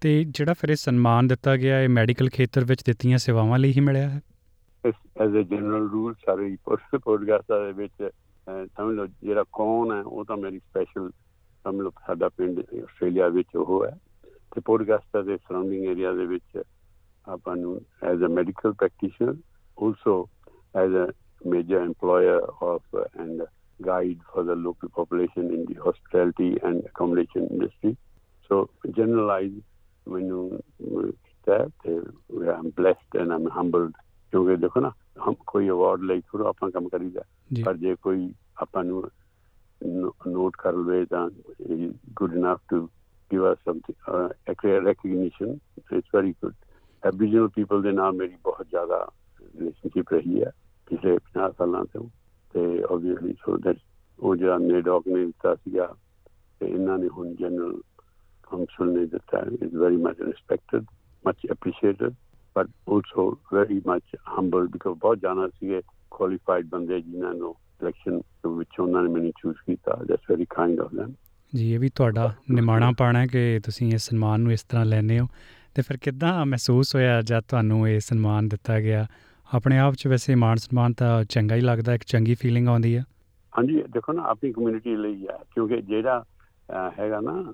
ਤੇ 0.00 0.24
ਜਿਹੜਾ 0.24 0.52
ਫਿਰ 0.52 0.68
ਇਹ 0.68 0.76
ਸਨਮਾਨ 0.76 1.26
ਦਿੱਤਾ 1.26 1.56
ਗਿਆ 1.56 1.80
ਇਹ 1.80 1.88
ਮੈਡੀਕਲ 1.88 2.28
ਖੇਤਰ 2.28 2.64
ਵਿੱਚ 2.64 2.82
ਦਿੱਤੀਆਂ 2.86 3.18
ਸੇਵਾਵਾਂ 3.18 3.58
ਲਈ 3.58 3.72
ਹੀ 3.72 3.80
ਮਿਲਿਆ 3.80 4.08
ਹੈ? 4.08 4.20
ਐਜ਼ 4.87 5.37
ਅ 5.37 5.41
ਜਨਰਲ 5.41 5.89
ਰੂਲ 5.89 6.13
ਸਾਰੇ 6.25 6.55
ਪੋਡਕਾਸਟ 7.03 7.51
ਦੇ 7.51 7.71
ਵਿੱਚ 7.71 8.09
ਸਮਝ 8.47 8.95
ਲਓ 8.95 9.05
ਜਿਹੜਾ 9.23 9.43
ਕੌਣ 9.53 9.91
ਹੈ 9.91 10.01
ਉਹ 10.01 10.25
ਤਾਂ 10.25 10.37
ਮੇਰੀ 10.37 10.59
ਸਪੈਸ਼ਲ 10.59 11.09
ਸਮਝ 11.65 11.81
ਲਓ 11.81 11.91
ਸਾਡਾ 12.07 12.29
ਪਿੰਡ 12.29 12.59
ਆਸਟ੍ਰੇਲੀਆ 12.59 13.27
ਵਿੱਚ 13.29 13.55
ਉਹ 13.55 13.85
ਹੈ 13.85 13.97
ਤੇ 14.55 14.61
ਪੋਡਕਾਸਟ 14.65 15.17
ਦੇ 15.17 15.37
ਸਰਾਊਂਡਿੰਗ 15.37 15.85
ਏਰੀਆ 15.85 16.13
ਦੇ 16.13 16.25
ਵਿੱਚ 16.25 16.61
ਆਪਾਂ 17.27 17.55
ਨੂੰ 17.55 17.79
as 18.03 18.23
a 18.23 18.29
medical 18.29 18.73
practitioner 18.73 19.35
also 19.77 20.15
as 20.75 20.95
a 20.95 21.11
major 21.47 21.85
EMPLOYER 21.85 22.39
of 22.63 22.95
and 22.95 23.43
guide 23.79 24.19
for 24.31 24.43
the 24.43 24.55
local 24.55 24.89
population 24.89 25.47
in 25.49 25.65
the 25.65 25.75
hospitality 25.75 26.57
and 26.63 26.85
accommodation 26.85 27.47
industry. 27.47 27.97
So 28.49 28.69
generalize 28.91 29.51
when 30.05 30.27
you 30.27 30.61
that 31.47 31.71
uh, 31.85 32.51
I'm 32.51 32.69
blessed 32.69 33.11
and 33.13 33.33
I'm 33.33 33.47
humbled. 33.47 33.95
ਕਿਉਂਕਿ 34.30 34.56
ਦੇਖੋ 34.56 34.80
ਨਾ 34.80 34.92
ਹਮ 35.28 35.34
ਕੋਈ 35.46 35.68
award 35.68 36.00
ਲਈ 36.00 36.20
ਥੋੜਾ 36.20 36.48
ਆਪਾਂ 36.48 36.70
ਕੰਮ 36.70 36.88
ਕਰੀਦਾ। 36.88 37.20
ਪਰ 37.64 37.76
ਜੇ 37.76 37.94
ਕੋਈ 38.02 38.34
ਆਪਾਂ 38.56 38.84
ਨੂੰ 38.84 39.10
ਨੋਟ 40.28 40.56
ਕਰ 40.56 40.72
ਲਵੇ 40.72 41.04
ਤਾਂ 41.04 41.30
good 42.12 42.34
enough 42.34 42.58
to 42.68 42.88
give 43.32 43.52
us 43.52 43.58
something 43.64 44.64
recognition 44.86 45.58
it's 45.78 46.14
very 46.14 46.32
good 46.32 46.54
Aboriginal 47.06 47.48
people 47.48 47.82
ਦੇ 47.82 47.92
ਨਾਲ 47.92 48.12
ਮੇਰੀ 48.12 48.36
ਬਹੁਤ 48.44 48.66
ਜ਼ਿਆਦਾ 48.68 49.10
ਰਿਲੇਸ਼ਨਸ਼ਿਪ 49.42 50.12
ਰਹੀ 50.12 50.42
ਹੈ 50.42 50.50
ਪਿਛਲੇ 50.86 51.16
50 51.16 51.50
ਸਾਲਾਂ 51.58 51.84
ਤੋਂ। 51.84 52.08
ਤੇ 52.54 52.82
ਆਬਵੀਅਸਲੀ 52.82 53.32
ਸੋ 53.32 53.56
ਦੈਟ 53.56 53.76
ਉਹ 54.18 54.36
ਜਿਹੜਾ 54.36 54.58
ਨੇਡੌਕ 54.58 55.08
ਨੇ 55.08 55.26
ਦਿੱਤਾ 55.26 55.54
ਸੀਗਾ 55.54 55.96
ਤੇ 56.60 56.66
ਇਹਨਾਂ 56.66 56.98
ਨੇ 56.98 57.08
ਹੁਣ 57.08 57.34
ਜਨਰਲ 57.34 57.80
ਕਾਉਂਸਲ 58.42 58.92
ਨੇ 58.92 59.06
ਦਿੱਤਾ 59.06 59.38
is 59.62 59.76
very 59.76 59.96
much 59.96 60.20
respected 60.20 60.84
much 61.26 61.46
appreciated 61.52 62.14
but 62.58 62.68
also 62.88 63.30
very 63.54 63.80
much 63.88 64.16
humble 64.38 64.66
because 64.68 64.98
ਬਹੁਤ 64.98 65.18
ਜਾਣਾ 65.18 65.48
ਸੀਗੇ 65.48 65.80
ਕੁਆਲੀਫਾਈਡ 66.10 66.66
ਬੰਦੇ 66.66 67.00
ਜਿਨ੍ਹਾਂ 67.00 67.34
ਨੂੰ 67.34 67.54
ਸਿਲੈਕਸ਼ਨ 67.78 68.20
ਵਿੱਚ 68.56 68.80
ਉਹਨਾਂ 68.80 69.02
ਨੇ 69.02 69.10
ਮੈਨੂੰ 69.10 69.32
ਚੂਜ਼ 69.38 69.56
ਕੀਤਾ। 69.66 69.96
That's 70.08 70.30
very 70.30 70.46
kind 70.50 70.80
of 70.80 70.94
them 70.94 71.12
ਜੀ 71.52 71.72
ਇਹ 71.74 71.78
ਵੀ 71.80 71.88
ਤੁਹਾਡਾ 71.94 72.32
ਨਿਮਾਣਾ 72.50 72.90
ਪਾਣਾ 72.98 73.26
ਕਿ 73.26 73.60
ਤੁਸੀਂ 73.64 73.92
ਇਸ 73.94 74.08
ਸਨਮਾਨ 74.08 74.40
ਨੂੰ 74.40 74.52
ਇਸ 74.52 74.62
ਤਰ੍ਹਾਂ 74.62 74.84
ਲੈਨੇ 74.84 75.18
ਹੋ। 75.20 75.26
ਤੇ 75.74 75.82
ਫਿਰ 75.82 75.96
ਕਿੱਦਾਂ 75.96 76.46
ਮਹਿਸੂਸ 76.46 76.94
ਹੋਇਆ 76.94 77.20
ਜਦ 77.22 77.42
ਤੁਹਾਨੂੰ 77.48 77.88
ਇਹ 77.88 78.00
ਸਨਮਾਨ 78.00 78.48
ਦਿੱਤਾ 78.48 78.80
ਗਿਆ? 78.80 79.06
ਆਪਣੇ 79.54 79.78
ਆਪ 79.78 79.94
'ਚ 79.94 80.06
ਵੈਸੇ 80.06 80.34
ਮਾਣ 80.34 80.56
ਸਨਮਾਨ 80.56 80.92
ਤਾਂ 80.92 81.24
ਚੰਗਾ 81.24 81.54
ਹੀ 81.54 81.60
ਲੱਗਦਾ 81.60 81.94
ਇੱਕ 81.94 82.04
ਚੰਗੀ 82.06 82.34
ਫੀਲਿੰਗ 82.34 82.68
ਆਉਂਦੀ 82.68 82.94
ਆ। 82.94 83.02
ਹਾਂਜੀ 83.58 83.82
ਦੇਖੋ 83.92 84.12
ਨਾ 84.12 84.22
ਆਪਣੀ 84.22 84.52
ਕਮਿਊਨਿਟੀ 84.52 84.96
ਲਈ 84.96 85.26
ਆ 85.26 85.38
ਕਿਉਂਕਿ 85.54 85.80
ਜਿਹੜਾ 85.82 86.24
ਹੈਗਾ 86.98 87.20
ਨਾ 87.20 87.52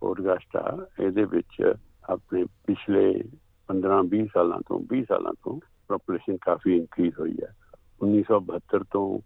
ਪੋਡਕਾਸਟਾ 0.00 0.86
ਇਹਦੇ 1.00 1.24
ਵਿੱਚ 1.24 1.74
ਆਪਣੇ 2.10 2.44
ਪਿਛਲੇ 2.66 3.24
15 3.70 4.02
20 4.16 4.26
ਸਾਲਾਂ 4.34 4.60
ਤੋਂ 4.68 4.80
20 4.94 5.02
ਸਾਲਾਂ 5.02 5.32
ਤੋਂ 5.32 5.60
ਪੋਪੂਲੇਸ਼ਨ 5.88 6.36
ਕਾਫੀ 6.36 6.76
ਇਨਕਰੀਜ਼ 6.76 7.20
ਹੋਈ 7.20 7.36
ਹੈ। 7.42 7.54
1972 8.02 8.84
ਤੋਂ 8.92 9.18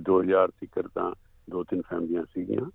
2000 0.00 0.48
ਤੱਕ 0.74 0.88
ਤਾਂ 0.94 1.12
ਦੋ 1.50 1.64
ਤਿੰਨ 1.64 1.82
ਫੈਮਲੀਆਂ 1.82 2.22
ਸੀਗੀਆਂ। 2.22 2.70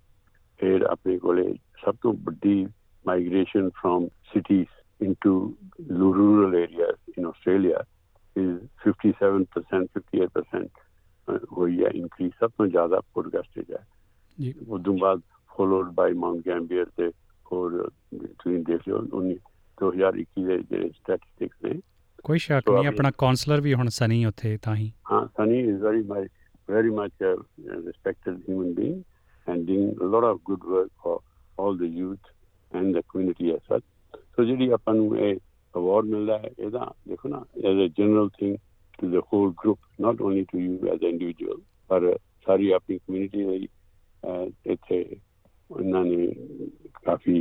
ਫਿਰ 0.58 0.82
ਆਪਣੇ 0.82 1.18
ਕੋਲੇ 1.18 1.54
ਸਭ 1.84 1.94
ਤੋਂ 2.02 2.12
ਵੱਡੀ 2.12 2.66
migration 3.06 3.68
from 3.68 4.06
cities 4.06 4.66
into 5.02 5.54
rural 5.90 6.54
areas 6.54 7.10
in 7.18 7.26
Australia 7.26 7.84
is 8.38 8.58
57% 8.84 9.88
58% 9.96 10.68
ਹੋਈ 11.58 11.84
ਹੈ। 11.84 11.88
ਇਨਕਰੀਜ਼ 11.88 12.32
ਸਭ 12.40 12.50
ਤੋਂ 12.50 12.66
ਜ਼ਿਆਦਾ 12.66 13.00
ਪੋਡਕਾਸਟੇਜ 13.14 13.72
ਹੈ। 13.72 13.86
ਜੀ। 14.40 14.54
ਉਦੋਂ 14.68 14.98
ਬਾਅਦ 14.98 15.20
ਫੋਲੋਡ 15.56 15.90
ਬਾਈ 15.94 16.12
ਮਾਉਂਟ 16.12 16.42
ਗੈਂਬੀਅਰ 16.46 16.86
ਤੇ 16.96 17.08
ਹੋਰ 17.52 17.92
ਤੁਸੀਂ 18.14 18.64
ਦੇਖ 18.64 18.80
ਲਿਓ 18.88 18.98
2021 19.82 20.44
ਦੇ 20.46 20.58
ਜਿਹੜੇ 20.58 20.88
ਸਟੈਟਿਸਟਿਕਸ 20.88 21.64
ਨੇ। 21.64 21.80
ਕੋਈ 22.24 22.38
ਸ਼ੱਕ 22.38 22.70
ਨਹੀਂ 22.70 22.86
ਆਪਣਾ 22.86 23.10
ਕਾਉਂਸਲਰ 23.18 23.60
ਵੀ 23.60 23.74
ਹੁਣ 23.74 23.88
ਸਨੀ 23.88 24.24
ਉੱਥੇ 24.26 24.56
ਤਾਂ 24.62 24.76
ਹੀ। 24.76 24.92
ਹਾਂ 25.12 25.26
Sunny 25.26 25.58
is 25.60 25.82
very 25.82 26.02
my 26.02 26.26
very 26.68 26.90
much 26.96 27.22
a 27.28 27.30
respected 27.86 28.36
human 28.44 28.68
being 28.76 29.00
and 29.46 29.66
doing 29.70 29.88
a 30.04 30.06
lot 30.12 30.26
of 30.28 30.38
good 30.50 30.62
work 30.74 30.92
for 31.04 31.16
all 31.58 31.74
the 31.80 31.88
youth 31.96 32.30
and 32.72 32.96
the 32.96 33.02
community 33.12 33.50
as 33.54 33.66
such. 33.72 33.84
So 34.36 34.44
ਜਿਹੜੀ 34.46 34.68
ਆਪਾਂ 34.70 34.94
ਨੂੰ 34.94 35.18
ਇਹ 35.18 35.34
ਅਵਾਰਡ 35.74 36.04
ਮਿਲਦਾ 36.04 36.38
ਹੈ 36.38 36.50
ਇਹਦਾ 36.58 36.94
ਦੇਖੋ 37.08 37.28
ਨਾ 37.28 37.44
as 37.70 37.80
a 37.84 37.88
general 37.98 38.28
thing 38.38 38.56
to 38.98 39.10
the 39.10 39.22
whole 39.32 39.52
group 39.64 39.78
not 40.00 40.22
only 40.22 40.44
to 40.52 40.58
you 40.58 40.88
as 40.92 41.04
a 41.04 41.08
individual 41.08 41.60
ਪਰ 41.88 42.16
ਸਾਰੀ 42.46 42.70
ਆਪਣੀ 42.70 42.98
ਕਮਿਊਨਿਟੀ 42.98 43.44
ਲਈ 43.44 43.68
ਇੱਥੇ 44.72 45.04
ਉਹਨਾਂ 45.70 46.04
ਨੇ 46.04 46.26
ਕਾਫੀ 47.04 47.36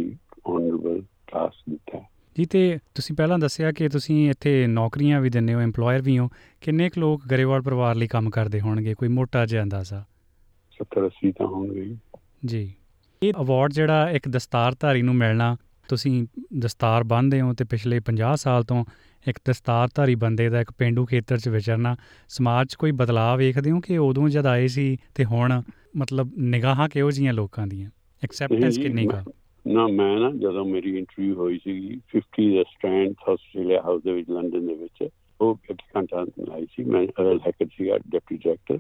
ਆਨਰੇਬਲ 0.48 1.02
ਕਲਾਸ 1.28 1.64
ਦਿੱਤਾ 1.70 2.04
ਜੀ 2.38 2.46
ਤੇ 2.46 2.80
ਤੁਸੀਂ 2.96 3.16
ਪਹਿਲਾਂ 3.16 3.40
ਦੱਸਿਆ 3.40 3.72
ਕਿ 3.72 3.90
ਤੁਸੀਂ 3.90 4.30
ਇੱਥੇ 4.30 4.68
ਨੌਕਰੀਆਂ 4.68 5.22
ਵੀ 5.22 5.30
ਦਿੰਦੇ 5.30 5.54
ਹੋ 5.54 5.60
EMPLOYER 5.60 6.04
ਵੀ 6.04 6.20
ਹੋ। 6.20 6.30
ਕਿੰਨੇ 6.62 6.90
ਕੁ 6.90 7.02
ਲੋਕ 7.02 7.28
ਗਰੇਵਾਲ 7.28 7.62
ਪਰਿਵਾਰ 7.62 7.96
ਲਈ 7.96 8.08
ਕੰਮ 8.08 8.30
ਕਰਦੇ 8.30 8.60
ਹੋਣਗੇ? 8.60 8.94
ਕੋਈ 8.94 9.08
ਮੋਟਾ 9.08 9.46
ਜਿਹਾ 9.46 9.64
ਅੰਦਾਜ਼ਾ? 9.64 10.06
70 10.74 11.06
80 11.06 11.32
ਤਾਂ 11.32 11.48
ਹੋਣਗੇ 11.48 11.96
ਜੀ। 12.46 12.74
ਇਹ 13.24 13.34
ਅਵਾਰਡ 13.42 13.74
ਜਿਹੜਾ 13.74 14.10
ਇੱਕ 14.10 14.30
ਦਸਤਾਰਧਾਰੀ 14.30 15.02
ਨੂੰ 15.02 15.16
ਮਿਲਣਾ 15.16 15.58
ਤੁਸੀਂ 15.88 16.28
ਦਸਤਾਰ 16.60 17.04
ਬੰਨ੍ਹਦੇ 17.04 17.42
ਹੋ 17.42 17.54
ਤੇ 17.54 17.64
ਪਿਛਲੇ 17.64 18.00
50 18.00 18.36
ਸਾਲ 18.36 18.64
ਤੋਂ 18.64 18.86
ਇੱਕ 19.28 19.40
ਦਸਤਾਰਧਾਰੀ 19.48 20.16
ਬੰਦੇ 20.16 20.50
ਦਾ 20.50 20.62
ਇੱਕ 20.62 20.72
ਪਿੰਡੂ 20.72 21.06
ਖੇਤਰ 21.06 21.38
'ਚ 21.38 21.50
ਵਿਚਰਨਾ 21.50 21.96
ਸਮਾਜ 22.30 22.68
'ਚ 22.68 22.76
ਕੋਈ 22.76 22.92
ਬਦਲਾਅ 22.92 23.38
ਵੇਖਦੇ 23.38 23.72
ਹੋ 23.72 23.80
ਕਿ 23.80 23.98
ਉਦੋਂ 23.98 24.30
ਜਦ 24.30 24.46
ਆਏ 24.46 24.68
ਸੀ 24.68 24.98
ਤੇ 25.16 25.26
ਹੁਣ 25.26 25.62
ਮਤਲਬ 25.96 26.32
ਨਿਗਾਹਾਂ 26.38 26.90
ਕਿਹੋ 26.90 27.12
ਜੀਆਂ 27.12 27.34
ਲੋਕਾਂ 27.34 27.68
ਦੀਆਂ? 27.68 27.92
ਐਕਸੈਪਟੈਂਸ 28.24 28.78
ਕਿੰਨੀ 28.78 29.08
ਕਾ 29.08 29.24
ਨਾ, 29.68 29.88
ਮੈਂ 29.88 30.18
ਨਾ 30.18 30.32
ਜਦੋਂ 30.32 30.66
ਮੇਰੀ 30.66 30.98
ਇੰਟਰਵਿਊ 30.98 31.36
ਹੋਈ 31.36 31.60
ਸੀ 31.64 32.02
50 32.12 32.50
ਦੇ 32.50 32.64
ਸਟੈਂਡ 32.64 33.16
ਆਸਟ੍ਰੇਲੀਆ 33.30 33.82
ਹਾਊਸ 33.82 34.04
ਦੇ 34.04 34.12
ਵਿੱਚ 34.12 34.30
ਲੰਡਨ 34.30 34.68
ਦੇ 34.68 34.74
ਵਿੱਚ, 34.74 35.10
ਉਹ 35.42 35.60
ਇੱਕ 35.70 35.80
ਘੰਟਾ 35.98 36.26
ਲਾਈ 36.40 36.66
ਸੀ, 36.66 36.84
ਮੈਂ 36.84 37.08
ਅਰਲ 37.22 37.40
ਹੈਕਰ 37.48 37.66
ਸੀਗਾ 37.66 37.98
ਡਿਪਟੀ 37.98 38.38
ਡਾਇਰੈਕਟਰ 38.38 38.80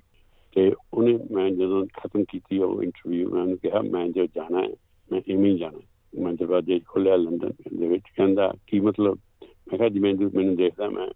ਤੇ 0.55 0.73
ਉਹਨੇ 0.93 1.19
ਮੈਂ 1.31 1.49
ਜਦੋਂ 1.49 1.85
ਖਤਮ 1.85 2.23
ਕੀਤੀ 2.23 2.57
ਉਹ 2.57 2.83
ਇੰਟਰਵਿਊ 2.83 3.29
ਮੈਂ 3.29 3.41
ਉਹਨੂੰ 3.41 3.57
ਕਿਹਾ, 3.57 3.81
ਮੈਂ 3.81 4.07
ਜੋ 4.07 4.25
ਜਾਣਾ 4.25 4.63
ਹੈ, 4.63 4.69
ਮੈਂ 5.11 5.21
ਇਵੇਂ 5.27 5.53
ਹੀ 5.53 5.57
ਜਾਣਾ 5.57 5.79
ਮੈਂ 6.21 6.33
ਦਰਵਾਜ਼ੇ 6.33 6.79
ਖੋਲਿਆ 6.87 7.15
ਲੰਡਨ 7.15 7.51
ਦੇ 7.79 7.87
ਵਿੱਚ, 7.87 8.03
ਕਹਿੰਦਾ, 8.17 8.53
ਕੀ 8.67 8.79
ਮਤਲਬ? 8.79 9.17
ਮੈਂ 9.43 9.77
ਕਿਹਾ, 9.77 9.89
ਜਿਵੇਂ 9.89 10.15
ਮੈਨੂੰ 10.15 10.55
ਦੇਖਦਾ, 10.55 10.89
ਮੈਂ 10.89 11.07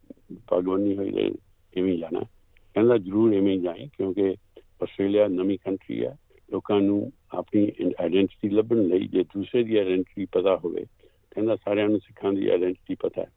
ਪੱਗ 0.47 0.63
ਬੰਨੀ 0.63 0.97
ਹੋਈ 0.97 1.11
ਤੇ 1.11 1.31
ਇਵੇਂ 1.73 1.93
ਹੀ 1.93 1.97
ਜਾਣਾ 1.97 2.19
ਕਹਿੰਦਾ, 2.73 2.97
ਜ਼ਰੂਰ 2.97 3.33
ਇਵੇਂ 3.33 3.53
ਹੀ 3.53 3.61
ਜਾਈ, 3.61 3.89
ਕਿਉਂਕਿ 3.97 4.35
ਆਸਟ੍ਰੇਲੀਆ 4.83 5.27
ਨਵੀਂ 5.27 5.57
ਕੰਟਰੀ 5.65 6.05
ਹੈ 6.05 6.17
ਲੋਕਾਂ 6.49 6.79
ਨੂੰ 6.81 7.11
ਆਪਣੀ 7.37 7.71
ਆਇਡੈਂਟੀਟੀ 7.99 8.49
ਲੱਭਣ 8.49 8.81
ਲਈ 8.87 9.07
ਜੇ 9.07 9.23
ਦੂਸਰੇ 9.23 9.63
ਦੀ 9.63 9.77
ਆਇਡੈਂਟੀਟੀ 9.77 10.25
ਪਤਾ 10.31 10.55
ਹੋਵੇ, 10.55 10.85
ਕਹਿੰਦਾ 11.31 11.55
ਸਾਰਿਆਂ 11.55 11.89
ਨੂੰ 11.89 11.99
ਸਿੱਖਾਂ 11.99 12.33
ਦੀ 12.33 12.47
ਆਇਡੈਂਟੀਟੀ 12.49 12.95
ਪਤਾ 12.95 13.21
ਹੈ। 13.21 13.31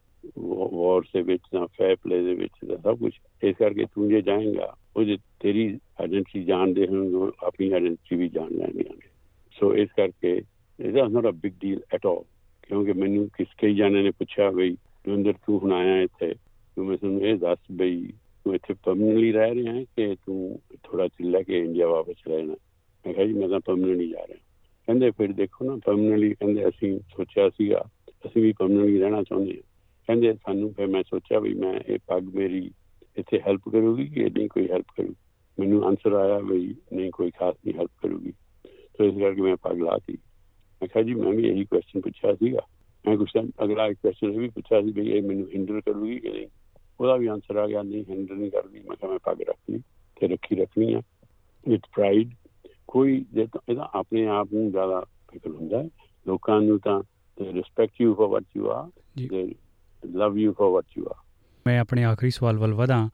ਵਾਰ 0.73 1.01
ਦੇ 1.13 1.21
ਵਿੱਚ 1.21 1.43
ਜਾਂ 1.53 1.67
ਫੇਅਰ 1.67 1.95
ਪਲੇ 1.95 2.21
ਦੇ 2.23 2.33
ਵਿੱਚ 2.35 2.65
ਦਾ 2.65 2.75
ਸਭ 2.75 2.97
ਕੁਝ 2.99 3.11
ਇਸ 3.43 3.55
ਕਰਕੇ 3.59 3.85
ਤੂੰ 3.85 4.07
ਜੇ 4.09 4.21
ਜਾਏਗਾ 4.21 4.75
ਉਹ 4.95 5.03
ਜੇ 5.03 5.17
ਤੇਰੀ 5.39 5.65
ਆਇਡੈਂਟੀਟੀ 6.01 6.43
ਜਾਣਦੇ 6.43 6.87
ਹੋਣਗੇ 6.87 7.31
ਆਪਣੀ 7.45 7.71
ਆਇਡੈਂਟੀਟੀ 7.71 8.15
ਵੀ 8.15 8.29
ਜਾਣ 8.29 8.51
ਲੈਣਗੇ। 8.51 9.09
ਸੋ 9.55 9.73
ਇਸ 9.75 9.89
ਕਰਕੇ 9.97 10.31
it 10.37 10.85
is 10.85 10.97
not 10.97 11.27
a 11.27 11.31
big 11.31 11.53
deal 11.61 11.81
at 11.93 12.05
all 12.05 12.23
ਕਿਉਂਕਿ 12.63 12.93
ਮੈਨੂੰ 12.93 13.27
ਕਿਸ 13.27 13.47
ਕਈ 13.57 13.75
ਜਾਣੇ 13.75 14.03
ਨੇ 14.03 14.11
ਪੁੱਛਿਆ 14.11 14.49
ਬਈ 14.51 14.75
ਅੰਦਰ 15.05 15.33
ਤੂੰ 15.45 15.59
ਹੁਣ 15.59 15.73
ਆਇਆ 15.73 16.01
ਇੱਥੇ, 16.01 16.33
ਤੂੰ 16.77 16.85
ਮੈਂ 16.85 16.97
ਤੁਹਾਨੂੰ 16.97 17.21
ਇਹ 17.21 17.35
ਦੱਸ 17.35 17.59
ਬਈ 17.71 18.11
ਤੂੰ 18.45 18.55
ਇੱਥੇ 18.55 18.73
ਪਰਮਨੈਂਟਲੀ 18.83 19.31
ਰਹਿ 19.31 19.55
ਰਿਹਾ 19.55 19.73
ਹੈ 19.73 19.83
ਕਿ 19.83 20.15
ਤੂੰ 20.25 20.59
ਥੋੜਾ 20.83 21.07
ਚਿਰ 21.07 21.25
ਲੈ 21.25 21.41
ਕੇ 21.41 21.59
ਇੰਡੀਆ 21.59 21.87
ਵਾਪਸ 21.87 22.27
ਰਹਿਣਾ 22.27 22.55
ਮੈਂ 23.05 23.13
ਕਿਹਾ 23.13 23.25
ਜੀ, 23.25 23.33
ਮੈਂ 23.33 23.49
ਤਾਂ 23.49 23.59
ਪਰਮਨੈਂਟਲੀ 23.59 24.09
ਜਾ 24.09 24.27
ਰਿਹਾ। 24.27 24.37
ਕਹਿੰਦੇ, 24.85 25.11
ਫਿਰ 25.11 25.31
ਦੇਖੋ 25.31 25.65
ਨਾ 25.65 25.79
ਪਰਮਨੈਂਟਲੀ 25.85 26.33
ਕਹਿੰਦੇ, 26.33 26.67
ਅਸੀਂ 26.67 26.99
ਸੋਚਿਆ 26.99 27.49
ਸੀਗਾ, 27.49 27.85
ਅਸੀਂ 28.25 28.41
ਵੀ 28.41 28.53
ਪਰਮਨੈਂਟਲੀ 28.59 28.99
ਰਹਿਣਾ 28.99 29.23
ਚਾਹੁੰਦੇ 29.23 29.51
ਹਾਂ। 29.51 29.61
ਕਹਿੰਦੇ, 30.07 30.33
ਸਾਨੂੰ 30.33 30.73
ਫਿਰ 30.73 30.87
ਮੈਂ 30.87 31.03
ਸੋਚਿਆ 31.03 31.39
ਵੀ 31.39 31.53
ਮੈਂ 31.53 31.79
ਇਹ 31.87 31.99
ਪੱਗ 32.07 32.23
ਮੇਰੀ 32.23 32.71
ਇੱਥੇ 33.17 33.39
ਹੈਲਪ 33.39 33.61
ਕਰੂਗੀ 33.69 34.07
ਕਿ 34.07 34.29
ਨਹੀਂ 34.29 34.49
ਕੋਈ 34.49 34.69
ਹੈਲਪ 34.71 34.85
ਕਰੂ? 34.97 35.15
ਮੈਨੂੰ 35.59 35.85
ਆਨਸਰ 35.85 36.13
ਆਇਆ 36.13 36.39
ਵੀ 36.39 36.75
ਨਹੀਂ, 36.93 37.11
ਕੋਈ 37.11 37.31
ਖਾਸ 37.31 37.55
ਨਹੀਂ 37.67 37.77
ਹੈਲਪ 37.77 37.91
ਕਰੂਗੀ। 38.01 38.31
ਸੋ 38.65 39.03
ਇਸ 39.03 39.19
ਕਰਕੇ 39.19 39.41
ਮੈਂ 39.41 39.55
ਪੱਗ 39.55 39.81
ਲਾਤੀ 39.81 40.17
ਮੈਂ 40.81 40.87
ਕਿਹਾ 40.87 41.03
ਜੀ, 41.03 41.13
ਮੈਂ 41.13 41.33
ਵੀ 41.33 41.47
ਇਹੀ 41.47 41.65
ਕੁਐਸਚਨ 41.65 42.01
ਪੁੱਛਿਆ 42.01 42.33
ਸੀਗਾ। 42.33 42.59
ਮੈਂ 43.07 43.17
ਕੁਛ 43.17 43.31
ਅਗਲਾ 43.63 43.87
ਇੱਕ 43.87 43.99
ਕੁਐਸਚਨ 44.01 44.39
ਵੀ 44.39 44.49
ਪੁੱਛਿਆ 44.49 44.81
ਸੀ 44.81 44.91
ਵੀ 44.91 45.09
ਇਹ 45.11 45.23
ਮੈਨੂੰ 45.23 45.47
ਹਿੰਡਰ 45.47 45.81
ਕਰੂਗੀ 45.81 46.19
ਕਿ 46.19 46.29
ਨਹੀਂ? 46.29 46.47
ਉਹਦਾ 46.99 47.15
ਵੀ 47.15 47.27
ਆਨਸਰ 47.27 47.55
ਆ 47.55 47.67
ਗਿਆ, 47.67 47.83
ਨਹੀਂ 47.83 48.03
ਹਿੰਡਰ 48.09 48.35
ਨਹੀਂ 48.35 48.51
ਕਰਦੀ। 48.51 48.79
ਮੈਂ 48.79 48.95
ਕਿਹਾ 48.95 49.11
ਮੈਂ 49.11 49.19
ਪੱਗ 49.23 49.41
ਰੱਖਣੀ, 49.41 49.79
ਤੇ 50.15 50.27
ਰੱਖੀ 50.27 50.55
ਰੱਖਣੀ 50.55 50.93
ਆ। 50.93 51.01
ਵਿਦ 51.67 51.81
ਪ੍ਰਾਈਡ 51.95 52.29
ਕੋਈ 52.91 53.25
ਇਹਦਾ 53.41 53.89
ਆਪਣੇ 53.93 54.27
ਆਪ 54.27 54.47
ਨੂੰ 54.53 54.71
ਜ਼ਿਆਦਾ 54.71 55.05
ਫਿਕਰ 55.31 55.49
ਹੁੰਦਾ 55.49 55.83
ਲੋਕਾਂ 56.27 56.61
ਨੂੰ 56.61 56.79
ਤਾਂ 56.79 57.01
respect 57.53 58.01
you 58.01 58.13
for 58.13 58.27
what 58.27 58.43
you 58.57 58.69
are 58.69 58.89
they 59.29 59.55
love 60.05 60.37
you 60.37 60.51
for 60.51 60.71
what 60.71 60.85
you 60.97 61.05
are 61.05 61.15
ਮੈਂ 61.67 61.79
ਆਪਣੇ 61.79 62.03
ਆਖਰੀ 62.03 62.29
ਸਵਾਲ 62.29 62.57
ਵੱਲ 62.57 62.73
ਵਧਾਂ। 62.73 63.09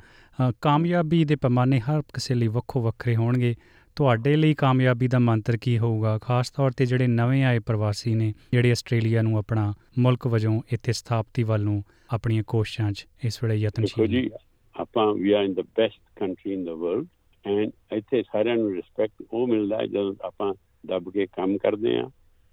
ਕਾਮਯਾਬੀ 0.62 1.25
ਦੇ 1.25 1.36
ਪੈਮਾਨੇ 1.36 1.79
ਹਰ 1.79 2.01
ਕਿਸੇ 2.01 2.36
ਲਈ 2.36 2.48
ਵੱਖੋ 2.48 2.81
ਵੱਖਰੇ 2.81 3.15
ਹੋਣਗੇ। 3.15 3.55
ਤੁਹਾਡੇ 3.96 4.36
ਲਈ 4.36 4.53
ਕਾਮਯਾਬੀ 4.53 5.07
ਦਾ 5.07 5.19
ਮੰਤਰ 5.19 5.57
ਕੀ 5.57 5.77
ਹੋਊਗਾ? 5.79 6.17
ਖਾਸ 6.17 6.50
ਤੌਰ 6.50 6.72
ਤੇ 6.72 6.86
ਜਿਹੜੇ 6.86 7.07
ਨਵੇਂ 7.07 7.43
ਆਏ 7.43 7.60
ਪ੍ਰਵਾਸੀ 7.60 8.15
ਨੇ 8.15 8.34
ਜਿਹੜੇ 8.51 8.72
ਆਸਟ੍ਰੇਲੀਆ 8.72 9.22
ਨੂੰ 9.22 9.38
ਆਪਣਾ 9.38 9.74
ਮੁਲਕ 10.00 10.27
ਵਜੋਂ 10.27 10.62
ਇੱਥੇ 10.72 10.93
ਸਥਾਪਤੀ 10.93 11.43
ਵੱਲ 11.43 11.63
ਨੂੰ 11.63 11.84
ਆਪਣੀਆਂ 12.13 12.43
ਕੋਸ਼ਿਸ਼ਾਂ 12.48 12.91
'ਚ 12.91 13.07
ਇਸ 13.25 13.43
ਵੇਲੇ 13.43 13.55
ਯਤਨਸ਼ੀਲ 13.55 14.07
ਜੀ 14.07 14.29
ਆਪਾਂ 14.75 15.13
we 15.13 15.31
are 15.31 15.43
in 15.43 15.53
the 15.53 15.62
best 15.77 16.19
country 16.19 16.53
in 16.53 16.63
the 16.65 16.69
world 16.69 17.07
and 17.46 17.70
ਇੱਥੇ 17.92 18.22
ਸਾਰਿਆਂ 18.22 18.56
ਨੂੰ 18.56 18.75
ਰਿਸਪੈਕਟ 18.75 19.22
ਉਹ 19.30 19.46
ਮਿਲਦਾ 19.46 19.76
ਹੈ 19.76 19.87
ਜਦੋਂ 19.87 20.14
ਆਪਾਂ 20.25 20.54
ਦੱਬ 20.87 21.11
ਕੇ 21.11 21.26
ਕੰਮ 21.26 21.58
ਕਰਦੇ 21.58 21.96
ਆ 21.99 22.11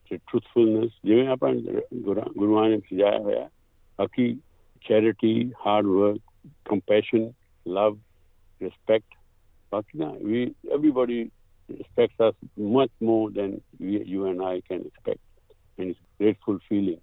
ਤੇ 0.10 0.18
ਟਰੂਥਫੁਲਨੈਸ 0.18 0.92
ਜਿਵੇਂ 1.06 1.28
ਆਪਾਂ 1.28 1.54
ਗੁਰੂਆਂ 2.38 2.70
ਨੇ 2.70 2.80
ਸਜਾਇਆ 2.80 3.20
ਹੋਇਆ 3.20 3.50
ਬਾਕੀ 4.00 4.38
charity 4.82 5.52
hard 5.66 5.86
work 5.86 6.20
compassion 6.66 7.32
love 7.68 7.98
respect 8.62 9.16
ਬਾਕੀ 9.72 10.00
ਨਾ 10.00 10.14
ਵੀ 10.24 10.46
everybody 10.76 11.20
respects 11.70 12.20
us 12.28 12.36
much 12.58 12.94
more 13.02 13.26
than 13.30 13.62
we, 13.80 14.04
you 14.06 14.26
and 14.26 14.42
I 14.42 14.62
can 14.70 14.82
expect 14.82 15.20
and 15.78 15.90
it's 15.90 16.00
grateful 16.20 16.58
feeling 16.70 17.02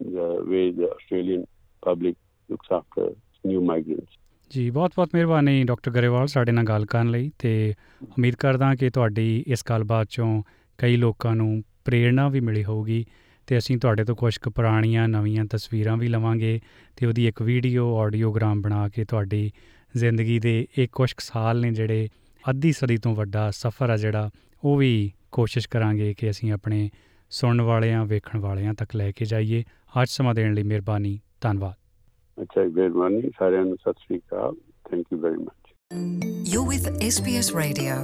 the 0.00 0.28
way 0.50 0.70
the 0.70 0.88
Australian 0.90 1.46
public 1.82 2.16
looks 2.48 2.68
after 2.70 3.04
new 3.44 3.60
migrants 3.60 4.12
ਜੀ, 4.51 4.69
ਬਹੁਤ-ਬਹੁਤ 4.69 5.09
ਮਿਹਰਬਾਨੀ 5.13 5.63
doctor 5.63 5.91
Grewal 5.91 6.27
ਸਾਡੇ 6.27 6.51
ਨਾਲ 6.51 6.63
ਗੱਲ 6.63 6.85
ਕਰਨ 6.85 7.09
ਲਈ 7.09 7.31
ਤੇ 7.39 7.73
ਉਮੀਦ 8.03 8.35
ਕਰਦਾ 8.35 8.75
ਕਿ 8.75 8.89
ਤੁਹਾਡੀ 8.89 9.43
ਇਸ 9.47 9.63
ਗੱਲਬਾਤ 9.69 10.07
ਚੋਂ 10.09 10.43
ਕਈ 10.77 10.95
ਲੋਕਾਂ 10.95 11.35
ਨੂੰ 11.35 11.63
ਪ੍ਰੇਰਣਾ 11.85 12.29
ਵੀ 12.29 12.39
ਮਿਲੀ 12.39 12.63
ਹੋਊਗੀ 12.63 13.05
ਤੇ 13.47 13.57
ਅਸੀਂ 13.57 13.77
ਤੁਹਾਡੇ 13.77 14.03
ਤੋਂ 14.03 14.15
ਕੁਝ 14.15 14.37
ਕੁ 14.37 14.51
ਪੁਰਾਣੀਆਂ 14.51 15.07
ਨਵੀਆਂ 15.07 15.45
ਤਸਵੀਰਾਂ 15.45 15.97
ਵੀ 15.97 16.07
ਲਵਾਂਗੇ 16.07 16.59
ਤੇ 16.95 17.05
ਉਹਦੀ 17.05 17.27
ਇੱਕ 17.27 17.41
ਵੀਡੀਓ, 17.41 17.97
ਆਡੀਓਗ੍ਰਾਮ 17.97 18.61
ਬਣਾ 18.61 18.89
ਕੇ 18.89 19.05
ਤੁਹਾਡੀ 19.05 19.51
ਜ਼ਿੰਦਗੀ 19.97 20.39
ਦੇ 20.39 20.67
ਇਹ 20.77 20.87
ਕੁਝ 20.91 21.13
ਸਾਲ 21.19 21.61
ਨੇ 21.61 21.71
ਜਿਹੜੇ 21.71 22.09
ਅੱਧੀ 22.49 22.71
ਸਦੀ 22.71 22.97
ਤੋਂ 22.97 23.15
ਵੱਡਾ 23.15 23.51
ਸਫ਼ਰ 23.51 23.89
ਆ 23.89 23.97
ਜਿਹੜਾ, 23.97 24.29
ਉਹ 24.63 24.77
ਵੀ 24.77 25.11
ਕੋਸ਼ਿਸ਼ 25.31 25.69
ਕਰਾਂਗੇ 25.69 26.13
ਕਿ 26.13 26.29
ਅਸੀਂ 26.29 26.51
ਆਪਣੇ 26.51 26.89
ਸੁਣਨ 27.29 27.61
ਵਾਲਿਆਂ, 27.61 28.05
ਵੇਖਣ 28.05 28.39
ਵਾਲਿਆਂ 28.39 28.73
ਤੱਕ 28.73 28.95
ਲੈ 28.95 29.11
ਕੇ 29.11 29.25
ਜਾਈਏ। 29.25 29.63
ਅੱਜ 30.01 30.09
ਸਮਾਂ 30.09 30.35
ਦੇਣ 30.35 30.53
ਲਈ 30.53 30.63
ਮਿਹਰਬਾਨੀ, 30.63 31.19
ਧੰਨਵਾਦ। 31.41 31.82
ਅੱਛਾ 32.42 32.60
ਮਿਹਰਬਾਨੀ 32.60 33.30
ਸਾਰਿਆਂ 33.38 33.64
ਨੂੰ 33.64 33.76
ਸਤਿ 33.76 34.04
ਸ੍ਰੀ 34.06 34.18
ਅਕਾਲ 34.18 34.54
thank 34.90 35.12
you 35.12 35.18
very 35.18 35.42
much 35.42 35.54
You 36.54 36.60
with 36.68 36.86
SBS 37.06 37.48
Radio 37.54 37.94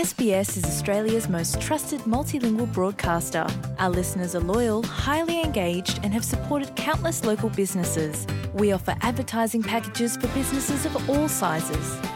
SBS 0.00 0.20
SBS 0.20 0.56
is 0.56 0.64
Australia's 0.64 1.28
most 1.28 1.60
trusted 1.60 2.00
multilingual 2.00 2.72
broadcaster. 2.72 3.46
Our 3.78 3.90
listeners 3.90 4.34
are 4.34 4.40
loyal, 4.40 4.82
highly 4.82 5.40
engaged, 5.40 6.00
and 6.02 6.14
have 6.14 6.24
supported 6.24 6.74
countless 6.74 7.24
local 7.24 7.50
businesses. 7.50 8.26
We 8.54 8.72
offer 8.72 8.96
advertising 9.02 9.62
packages 9.62 10.16
for 10.16 10.28
businesses 10.28 10.86
of 10.86 11.10
all 11.10 11.28
sizes. 11.28 12.13